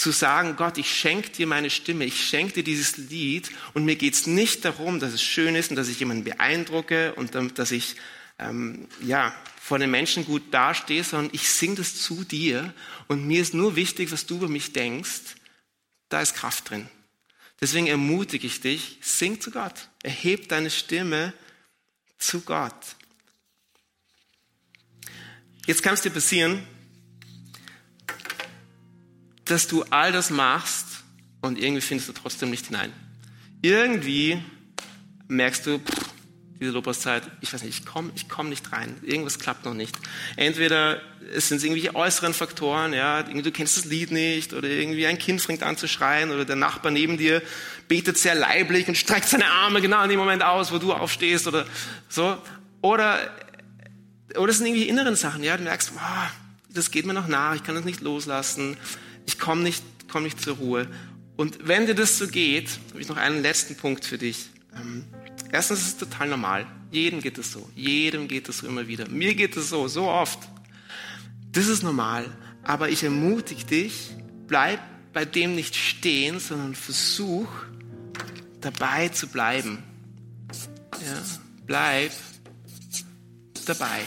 zu 0.00 0.12
sagen, 0.12 0.56
Gott, 0.56 0.78
ich 0.78 0.90
schenke 0.90 1.28
dir 1.28 1.46
meine 1.46 1.68
Stimme, 1.68 2.06
ich 2.06 2.24
schenke 2.26 2.54
dir 2.54 2.64
dieses 2.64 2.96
Lied 2.96 3.50
und 3.74 3.84
mir 3.84 3.96
geht 3.96 4.14
es 4.14 4.26
nicht 4.26 4.64
darum, 4.64 4.98
dass 4.98 5.12
es 5.12 5.22
schön 5.22 5.54
ist 5.54 5.68
und 5.70 5.76
dass 5.76 5.88
ich 5.88 6.00
jemanden 6.00 6.24
beeindrucke 6.24 7.14
und 7.14 7.34
dass 7.34 7.70
ich 7.70 7.96
ähm, 8.38 8.88
ja, 9.02 9.34
vor 9.60 9.78
den 9.78 9.90
Menschen 9.90 10.24
gut 10.24 10.42
dastehe, 10.52 11.04
sondern 11.04 11.34
ich 11.34 11.50
singe 11.50 11.76
das 11.76 12.00
zu 12.00 12.24
dir 12.24 12.72
und 13.08 13.26
mir 13.26 13.42
ist 13.42 13.52
nur 13.52 13.76
wichtig, 13.76 14.10
was 14.10 14.24
du 14.24 14.36
über 14.36 14.48
mich 14.48 14.72
denkst. 14.72 15.36
Da 16.08 16.22
ist 16.22 16.34
Kraft 16.34 16.70
drin. 16.70 16.88
Deswegen 17.60 17.86
ermutige 17.86 18.46
ich 18.46 18.62
dich, 18.62 18.96
sing 19.02 19.38
zu 19.38 19.50
Gott. 19.50 19.90
Erheb 20.02 20.48
deine 20.48 20.70
Stimme 20.70 21.34
zu 22.18 22.40
Gott. 22.40 22.96
Jetzt 25.66 25.82
kann 25.82 25.92
es 25.92 26.00
dir 26.00 26.10
passieren, 26.10 26.66
dass 29.50 29.66
du 29.66 29.84
all 29.90 30.12
das 30.12 30.30
machst 30.30 30.86
und 31.40 31.58
irgendwie 31.58 31.80
findest 31.80 32.08
du 32.08 32.12
trotzdem 32.12 32.50
nicht 32.50 32.66
hinein. 32.66 32.92
Irgendwie 33.62 34.42
merkst 35.28 35.66
du, 35.66 35.78
pff, 35.78 36.10
diese 36.60 36.72
Lobpreiszeit, 36.72 37.22
ich 37.40 37.52
weiß 37.52 37.62
nicht, 37.62 37.80
ich 37.80 37.86
komme 37.86 38.12
ich 38.14 38.28
komm 38.28 38.50
nicht 38.50 38.70
rein, 38.70 38.94
irgendwas 39.02 39.38
klappt 39.38 39.64
noch 39.64 39.72
nicht. 39.72 39.96
Entweder 40.36 41.00
es 41.34 41.48
sind 41.48 41.62
irgendwelche 41.62 41.94
äußeren 41.94 42.34
Faktoren, 42.34 42.92
ja, 42.92 43.22
du 43.22 43.50
kennst 43.50 43.78
das 43.78 43.86
Lied 43.86 44.10
nicht 44.10 44.52
oder 44.52 44.68
irgendwie 44.68 45.06
ein 45.06 45.18
Kind 45.18 45.40
fängt 45.40 45.62
an 45.62 45.78
zu 45.78 45.88
schreien 45.88 46.30
oder 46.30 46.44
der 46.44 46.56
Nachbar 46.56 46.92
neben 46.92 47.16
dir 47.16 47.42
betet 47.88 48.18
sehr 48.18 48.34
leiblich 48.34 48.88
und 48.88 48.96
streckt 48.96 49.28
seine 49.28 49.46
Arme 49.46 49.80
genau 49.80 50.02
in 50.02 50.10
dem 50.10 50.18
Moment 50.18 50.42
aus, 50.42 50.70
wo 50.70 50.78
du 50.78 50.92
aufstehst 50.92 51.46
oder 51.46 51.66
so. 52.08 52.36
Oder, 52.82 53.18
oder 54.36 54.50
es 54.50 54.58
sind 54.58 54.66
irgendwie 54.66 54.88
inneren 54.88 55.16
Sachen, 55.16 55.42
ja, 55.42 55.56
du 55.56 55.62
merkst, 55.62 55.92
wow, 55.94 56.30
das 56.68 56.90
geht 56.90 57.06
mir 57.06 57.14
noch 57.14 57.26
nach, 57.26 57.54
ich 57.54 57.62
kann 57.62 57.74
das 57.74 57.84
nicht 57.84 58.00
loslassen 58.00 58.76
ich 59.26 59.38
komme 59.38 59.62
nicht, 59.62 59.82
komm 60.08 60.24
nicht 60.24 60.40
zur 60.40 60.56
Ruhe. 60.56 60.88
Und 61.36 61.66
wenn 61.66 61.86
dir 61.86 61.94
das 61.94 62.18
so 62.18 62.28
geht, 62.28 62.78
habe 62.90 63.00
ich 63.00 63.08
noch 63.08 63.16
einen 63.16 63.42
letzten 63.42 63.76
Punkt 63.76 64.04
für 64.04 64.18
dich. 64.18 64.50
Ähm, 64.76 65.04
erstens 65.50 65.80
ist 65.80 65.86
es 65.86 65.96
total 65.96 66.28
normal. 66.28 66.66
Jedem 66.90 67.20
geht 67.20 67.38
es 67.38 67.52
so. 67.52 67.68
Jedem 67.74 68.28
geht 68.28 68.48
es 68.48 68.58
so 68.58 68.66
immer 68.66 68.86
wieder. 68.88 69.08
Mir 69.08 69.34
geht 69.34 69.56
es 69.56 69.70
so, 69.70 69.88
so 69.88 70.08
oft. 70.08 70.38
Das 71.52 71.66
ist 71.66 71.82
normal. 71.82 72.26
Aber 72.62 72.90
ich 72.90 73.02
ermutige 73.02 73.64
dich, 73.64 74.10
bleib 74.46 74.80
bei 75.12 75.24
dem 75.24 75.54
nicht 75.54 75.74
stehen, 75.74 76.40
sondern 76.40 76.74
versuch 76.74 77.48
dabei 78.60 79.08
zu 79.08 79.26
bleiben. 79.28 79.82
Ja, 81.04 81.22
bleib 81.66 82.12
dabei. 83.64 84.02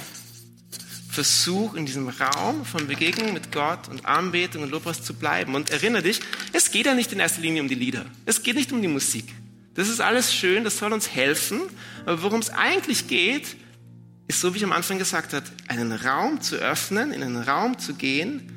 Versuch 1.14 1.76
in 1.76 1.86
diesem 1.86 2.10
Raum 2.10 2.66
von 2.66 2.88
Begegnung 2.88 3.34
mit 3.34 3.52
Gott 3.52 3.88
und 3.88 4.06
Anbetung 4.06 4.64
und 4.64 4.72
Lobpreis 4.72 5.04
zu 5.04 5.14
bleiben. 5.14 5.54
Und 5.54 5.70
erinnere 5.70 6.02
dich, 6.02 6.20
es 6.54 6.72
geht 6.72 6.88
ja 6.88 6.96
nicht 6.96 7.14
in 7.14 7.20
erster 7.20 7.42
Linie 7.42 7.62
um 7.62 7.68
die 7.68 7.76
Lieder. 7.76 8.06
Es 8.26 8.42
geht 8.42 8.56
nicht 8.56 8.72
um 8.72 8.82
die 8.82 8.88
Musik. 8.88 9.26
Das 9.76 9.90
ist 9.90 10.02
alles 10.02 10.34
schön, 10.34 10.64
das 10.64 10.78
soll 10.80 10.92
uns 10.92 11.10
helfen. 11.10 11.62
Aber 12.06 12.24
worum 12.24 12.40
es 12.40 12.50
eigentlich 12.50 13.08
geht, 13.08 13.56
ist, 14.28 14.42
so 14.42 14.54
wie 14.54 14.58
ich 14.58 14.64
am 14.64 14.72
Anfang 14.72 14.98
gesagt 14.98 15.34
habe, 15.34 15.46
einen 15.68 15.92
Raum 15.92 16.42
zu 16.42 16.56
öffnen, 16.56 17.12
in 17.12 17.22
einen 17.22 17.44
Raum 17.44 17.78
zu 17.78 17.94
gehen, 17.94 18.52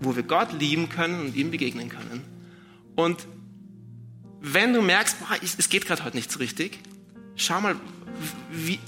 wo 0.00 0.14
wir 0.14 0.22
Gott 0.22 0.52
lieben 0.58 0.88
können 0.88 1.20
und 1.20 1.34
ihm 1.34 1.50
begegnen 1.50 1.88
können. 1.88 2.22
Und 2.94 3.26
wenn 4.40 4.72
du 4.72 4.80
merkst, 4.80 5.18
boah, 5.18 5.36
es 5.42 5.68
geht 5.68 5.86
gerade 5.86 6.04
heute 6.04 6.16
nicht 6.16 6.30
so 6.30 6.38
richtig, 6.38 6.78
schau 7.34 7.60
mal, 7.60 7.76
wie, 8.50 8.78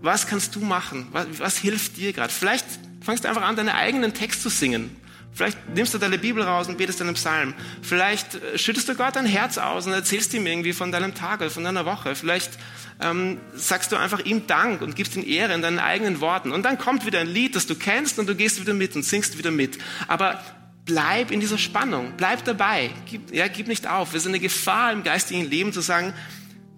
was 0.00 0.26
kannst 0.26 0.54
du 0.54 0.60
machen? 0.60 1.08
Was, 1.12 1.26
was 1.38 1.58
hilft 1.58 1.96
dir 1.96 2.12
gerade? 2.12 2.32
Vielleicht 2.32 2.66
fangst 3.00 3.24
du 3.24 3.28
einfach 3.28 3.42
an, 3.42 3.56
deinen 3.56 3.70
eigenen 3.70 4.14
Text 4.14 4.42
zu 4.42 4.48
singen. 4.48 4.94
Vielleicht 5.32 5.68
nimmst 5.68 5.94
du 5.94 5.98
deine 5.98 6.18
Bibel 6.18 6.42
raus 6.42 6.66
und 6.66 6.78
betest 6.78 7.00
einen 7.00 7.14
Psalm. 7.14 7.54
Vielleicht 7.80 8.34
äh, 8.34 8.58
schüttest 8.58 8.88
du 8.88 8.96
Gott 8.96 9.14
dein 9.14 9.24
Herz 9.24 9.56
aus 9.56 9.86
und 9.86 9.92
erzählst 9.92 10.34
ihm 10.34 10.46
irgendwie 10.46 10.72
von 10.72 10.90
deinem 10.90 11.14
Tag 11.14 11.40
oder 11.40 11.50
von 11.50 11.62
deiner 11.62 11.84
Woche. 11.84 12.16
Vielleicht 12.16 12.58
ähm, 13.00 13.38
sagst 13.54 13.92
du 13.92 13.96
einfach 13.96 14.24
ihm 14.24 14.48
Dank 14.48 14.82
und 14.82 14.96
gibst 14.96 15.14
ihm 15.14 15.24
Ehre 15.24 15.54
in 15.54 15.62
deinen 15.62 15.78
eigenen 15.78 16.20
Worten. 16.20 16.50
Und 16.50 16.64
dann 16.64 16.76
kommt 16.76 17.06
wieder 17.06 17.20
ein 17.20 17.28
Lied, 17.28 17.54
das 17.54 17.66
du 17.66 17.76
kennst 17.76 18.18
und 18.18 18.28
du 18.28 18.34
gehst 18.34 18.60
wieder 18.60 18.74
mit 18.74 18.96
und 18.96 19.04
singst 19.04 19.38
wieder 19.38 19.52
mit. 19.52 19.78
Aber 20.08 20.42
bleib 20.84 21.30
in 21.30 21.38
dieser 21.38 21.58
Spannung, 21.58 22.14
bleib 22.16 22.44
dabei, 22.44 22.90
gib, 23.06 23.32
ja, 23.32 23.46
gib 23.46 23.68
nicht 23.68 23.86
auf. 23.86 24.14
Wir 24.14 24.20
sind 24.20 24.32
eine 24.32 24.40
Gefahr 24.40 24.92
im 24.92 25.04
geistigen 25.04 25.48
Leben 25.48 25.72
zu 25.72 25.82
sagen, 25.82 26.14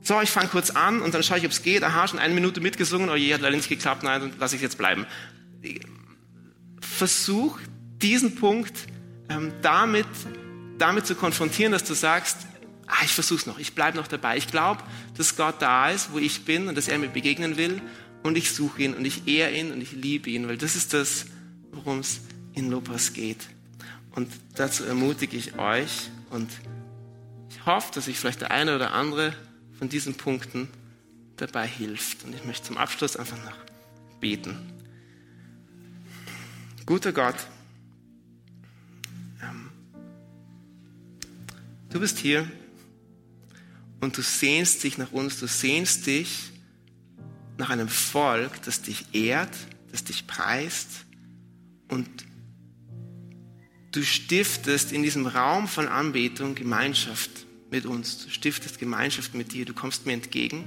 so, 0.02 0.20
ich 0.20 0.30
fange 0.30 0.48
kurz 0.48 0.70
an 0.70 1.02
und 1.02 1.14
dann 1.14 1.22
schaue 1.22 1.38
ich, 1.38 1.44
ob 1.44 1.50
es 1.50 1.62
geht. 1.62 1.82
Aha, 1.82 2.08
schon 2.08 2.18
eine 2.18 2.34
Minute 2.34 2.60
mitgesungen, 2.60 3.10
oh 3.10 3.16
je, 3.16 3.34
hat 3.34 3.42
leider 3.42 3.56
nicht 3.56 3.68
geklappt, 3.68 4.02
nein, 4.02 4.20
dann 4.20 4.32
lasse 4.38 4.56
ich 4.56 4.62
jetzt 4.62 4.78
bleiben. 4.78 5.06
Versuch, 6.80 7.58
diesen 8.00 8.34
Punkt 8.34 8.74
ähm, 9.28 9.52
damit, 9.62 10.06
damit 10.78 11.06
zu 11.06 11.14
konfrontieren, 11.14 11.72
dass 11.72 11.84
du 11.84 11.94
sagst, 11.94 12.38
ah, 12.86 13.04
ich 13.04 13.12
versuche 13.12 13.40
es 13.40 13.46
noch, 13.46 13.58
ich 13.58 13.74
bleibe 13.74 13.96
noch 13.96 14.08
dabei. 14.08 14.36
Ich 14.36 14.46
glaube, 14.46 14.82
dass 15.16 15.36
Gott 15.36 15.56
da 15.60 15.90
ist, 15.90 16.12
wo 16.12 16.18
ich 16.18 16.44
bin 16.44 16.68
und 16.68 16.76
dass 16.76 16.88
er 16.88 16.98
mir 16.98 17.08
begegnen 17.08 17.56
will 17.56 17.80
und 18.22 18.36
ich 18.36 18.52
suche 18.52 18.82
ihn 18.82 18.94
und 18.94 19.04
ich 19.04 19.28
ehre 19.28 19.52
ihn 19.52 19.70
und 19.72 19.80
ich 19.80 19.92
liebe 19.92 20.30
ihn, 20.30 20.48
weil 20.48 20.56
das 20.56 20.76
ist 20.76 20.94
das, 20.94 21.26
worum 21.72 22.00
es 22.00 22.22
in 22.54 22.70
Lopas 22.70 23.12
geht. 23.12 23.48
Und 24.12 24.32
dazu 24.54 24.84
ermutige 24.84 25.36
ich 25.36 25.58
euch 25.58 26.10
und 26.30 26.50
ich 27.48 27.66
hoffe, 27.66 27.92
dass 27.94 28.08
ich 28.08 28.18
vielleicht 28.18 28.40
der 28.40 28.50
eine 28.50 28.74
oder 28.74 28.92
andere 28.92 29.34
von 29.80 29.88
diesen 29.88 30.14
Punkten 30.14 30.68
dabei 31.36 31.66
hilft. 31.66 32.24
Und 32.24 32.34
ich 32.34 32.44
möchte 32.44 32.66
zum 32.66 32.76
Abschluss 32.76 33.16
einfach 33.16 33.42
noch 33.42 33.56
beten. 34.20 34.54
Guter 36.84 37.12
Gott, 37.12 37.36
ähm, 39.42 39.70
du 41.88 41.98
bist 41.98 42.18
hier 42.18 42.46
und 44.00 44.18
du 44.18 44.20
sehnst 44.20 44.84
dich 44.84 44.98
nach 44.98 45.12
uns, 45.12 45.40
du 45.40 45.46
sehnst 45.46 46.06
dich 46.06 46.50
nach 47.56 47.70
einem 47.70 47.88
Volk, 47.88 48.60
das 48.64 48.82
dich 48.82 49.06
ehrt, 49.14 49.56
das 49.92 50.04
dich 50.04 50.26
preist 50.26 51.06
und 51.88 52.06
du 53.92 54.02
stiftest 54.02 54.92
in 54.92 55.02
diesem 55.02 55.26
Raum 55.26 55.68
von 55.68 55.88
Anbetung 55.88 56.54
Gemeinschaft 56.54 57.46
mit 57.70 57.86
uns. 57.86 58.24
Du 58.24 58.30
stiftest 58.30 58.78
Gemeinschaft 58.78 59.34
mit 59.34 59.52
dir. 59.52 59.64
Du 59.64 59.74
kommst 59.74 60.06
mir 60.06 60.12
entgegen. 60.12 60.64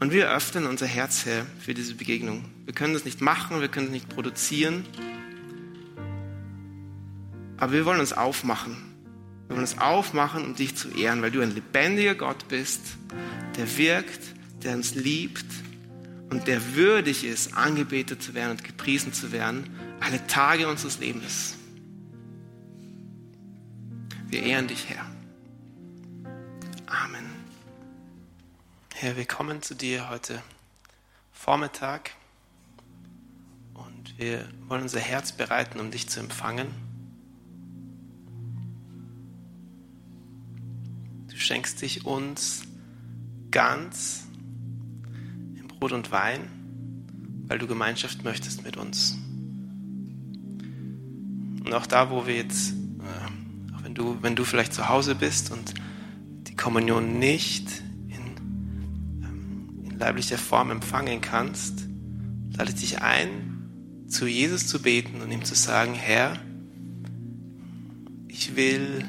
Und 0.00 0.12
wir 0.12 0.30
öffnen 0.30 0.66
unser 0.66 0.86
Herz, 0.86 1.26
Herr, 1.26 1.44
für 1.60 1.74
diese 1.74 1.94
Begegnung. 1.94 2.44
Wir 2.64 2.72
können 2.72 2.94
das 2.94 3.04
nicht 3.04 3.20
machen, 3.20 3.60
wir 3.60 3.68
können 3.68 3.86
das 3.86 3.94
nicht 3.94 4.08
produzieren. 4.08 4.84
Aber 7.56 7.72
wir 7.72 7.84
wollen 7.84 7.98
uns 7.98 8.12
aufmachen. 8.12 8.76
Wir 9.46 9.56
wollen 9.56 9.62
uns 9.62 9.78
aufmachen, 9.78 10.44
um 10.44 10.54
dich 10.54 10.76
zu 10.76 10.88
ehren, 10.90 11.20
weil 11.20 11.32
du 11.32 11.40
ein 11.40 11.52
lebendiger 11.52 12.14
Gott 12.14 12.46
bist, 12.48 12.80
der 13.56 13.76
wirkt, 13.76 14.20
der 14.62 14.76
uns 14.76 14.94
liebt 14.94 15.46
und 16.30 16.46
der 16.46 16.76
würdig 16.76 17.24
ist, 17.24 17.54
angebetet 17.54 18.22
zu 18.22 18.34
werden 18.34 18.52
und 18.52 18.64
gepriesen 18.64 19.12
zu 19.12 19.32
werden, 19.32 19.68
alle 20.00 20.24
Tage 20.28 20.68
unseres 20.68 21.00
Lebens. 21.00 21.57
Wir 24.28 24.42
ehren 24.42 24.68
dich, 24.68 24.90
Herr. 24.90 25.06
Amen. 26.84 27.24
Herr, 28.94 29.16
wir 29.16 29.24
kommen 29.24 29.62
zu 29.62 29.74
dir 29.74 30.10
heute 30.10 30.42
Vormittag 31.32 32.10
und 33.72 34.18
wir 34.18 34.46
wollen 34.66 34.82
unser 34.82 35.00
Herz 35.00 35.32
bereiten, 35.32 35.80
um 35.80 35.90
dich 35.90 36.10
zu 36.10 36.20
empfangen. 36.20 36.66
Du 41.30 41.36
schenkst 41.36 41.80
dich 41.80 42.04
uns 42.04 42.64
ganz 43.50 44.26
im 45.56 45.68
Brot 45.68 45.92
und 45.92 46.10
Wein, 46.10 46.50
weil 47.46 47.58
du 47.58 47.66
Gemeinschaft 47.66 48.24
möchtest 48.24 48.62
mit 48.62 48.76
uns. 48.76 49.16
Und 51.64 51.72
auch 51.72 51.86
da, 51.86 52.10
wo 52.10 52.26
wir 52.26 52.36
jetzt 52.36 52.74
du, 53.98 54.16
wenn 54.22 54.36
du 54.36 54.44
vielleicht 54.44 54.72
zu 54.72 54.88
Hause 54.88 55.14
bist 55.14 55.50
und 55.50 55.74
die 56.46 56.56
Kommunion 56.56 57.18
nicht 57.18 57.82
in, 58.08 59.22
ähm, 59.22 59.84
in 59.84 59.98
leiblicher 59.98 60.38
Form 60.38 60.70
empfangen 60.70 61.20
kannst, 61.20 61.86
lade 62.56 62.70
ich 62.70 62.76
dich 62.76 63.02
ein, 63.02 64.06
zu 64.08 64.26
Jesus 64.26 64.66
zu 64.66 64.80
beten 64.80 65.20
und 65.20 65.30
ihm 65.30 65.44
zu 65.44 65.54
sagen, 65.54 65.94
Herr, 65.94 66.38
ich 68.28 68.56
will 68.56 69.04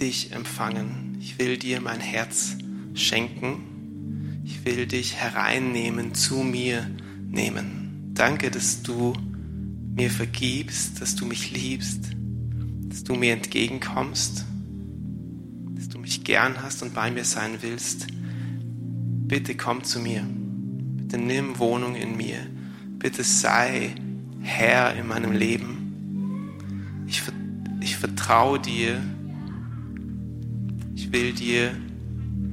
dich 0.00 0.32
empfangen. 0.32 1.18
Ich 1.20 1.38
will 1.38 1.58
dir 1.58 1.80
mein 1.80 2.00
Herz 2.00 2.56
schenken. 2.94 4.40
Ich 4.44 4.64
will 4.64 4.86
dich 4.86 5.16
hereinnehmen, 5.16 6.14
zu 6.14 6.36
mir 6.36 6.88
nehmen. 7.28 8.12
Danke, 8.14 8.50
dass 8.50 8.82
du 8.82 9.12
mir 9.94 10.10
vergibst, 10.10 11.00
dass 11.00 11.16
du 11.16 11.26
mich 11.26 11.50
liebst 11.50 12.16
dass 12.88 13.04
du 13.04 13.14
mir 13.14 13.32
entgegenkommst, 13.32 14.44
dass 15.74 15.88
du 15.88 15.98
mich 15.98 16.24
gern 16.24 16.62
hast 16.62 16.82
und 16.82 16.94
bei 16.94 17.10
mir 17.10 17.24
sein 17.24 17.58
willst. 17.60 18.06
Bitte 19.26 19.54
komm 19.54 19.84
zu 19.84 20.00
mir. 20.00 20.24
Bitte 20.96 21.18
nimm 21.18 21.58
Wohnung 21.58 21.94
in 21.94 22.16
mir. 22.16 22.38
Bitte 22.98 23.22
sei 23.22 23.94
Herr 24.40 24.94
in 24.94 25.06
meinem 25.06 25.32
Leben. 25.32 27.04
Ich, 27.06 27.22
ich 27.80 27.96
vertraue 27.96 28.58
dir. 28.58 29.02
Ich 30.94 31.12
will 31.12 31.32
dir 31.32 31.74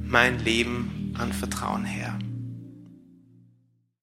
mein 0.04 0.38
Leben 0.38 1.14
anvertrauen, 1.18 1.84
Herr. 1.84 2.15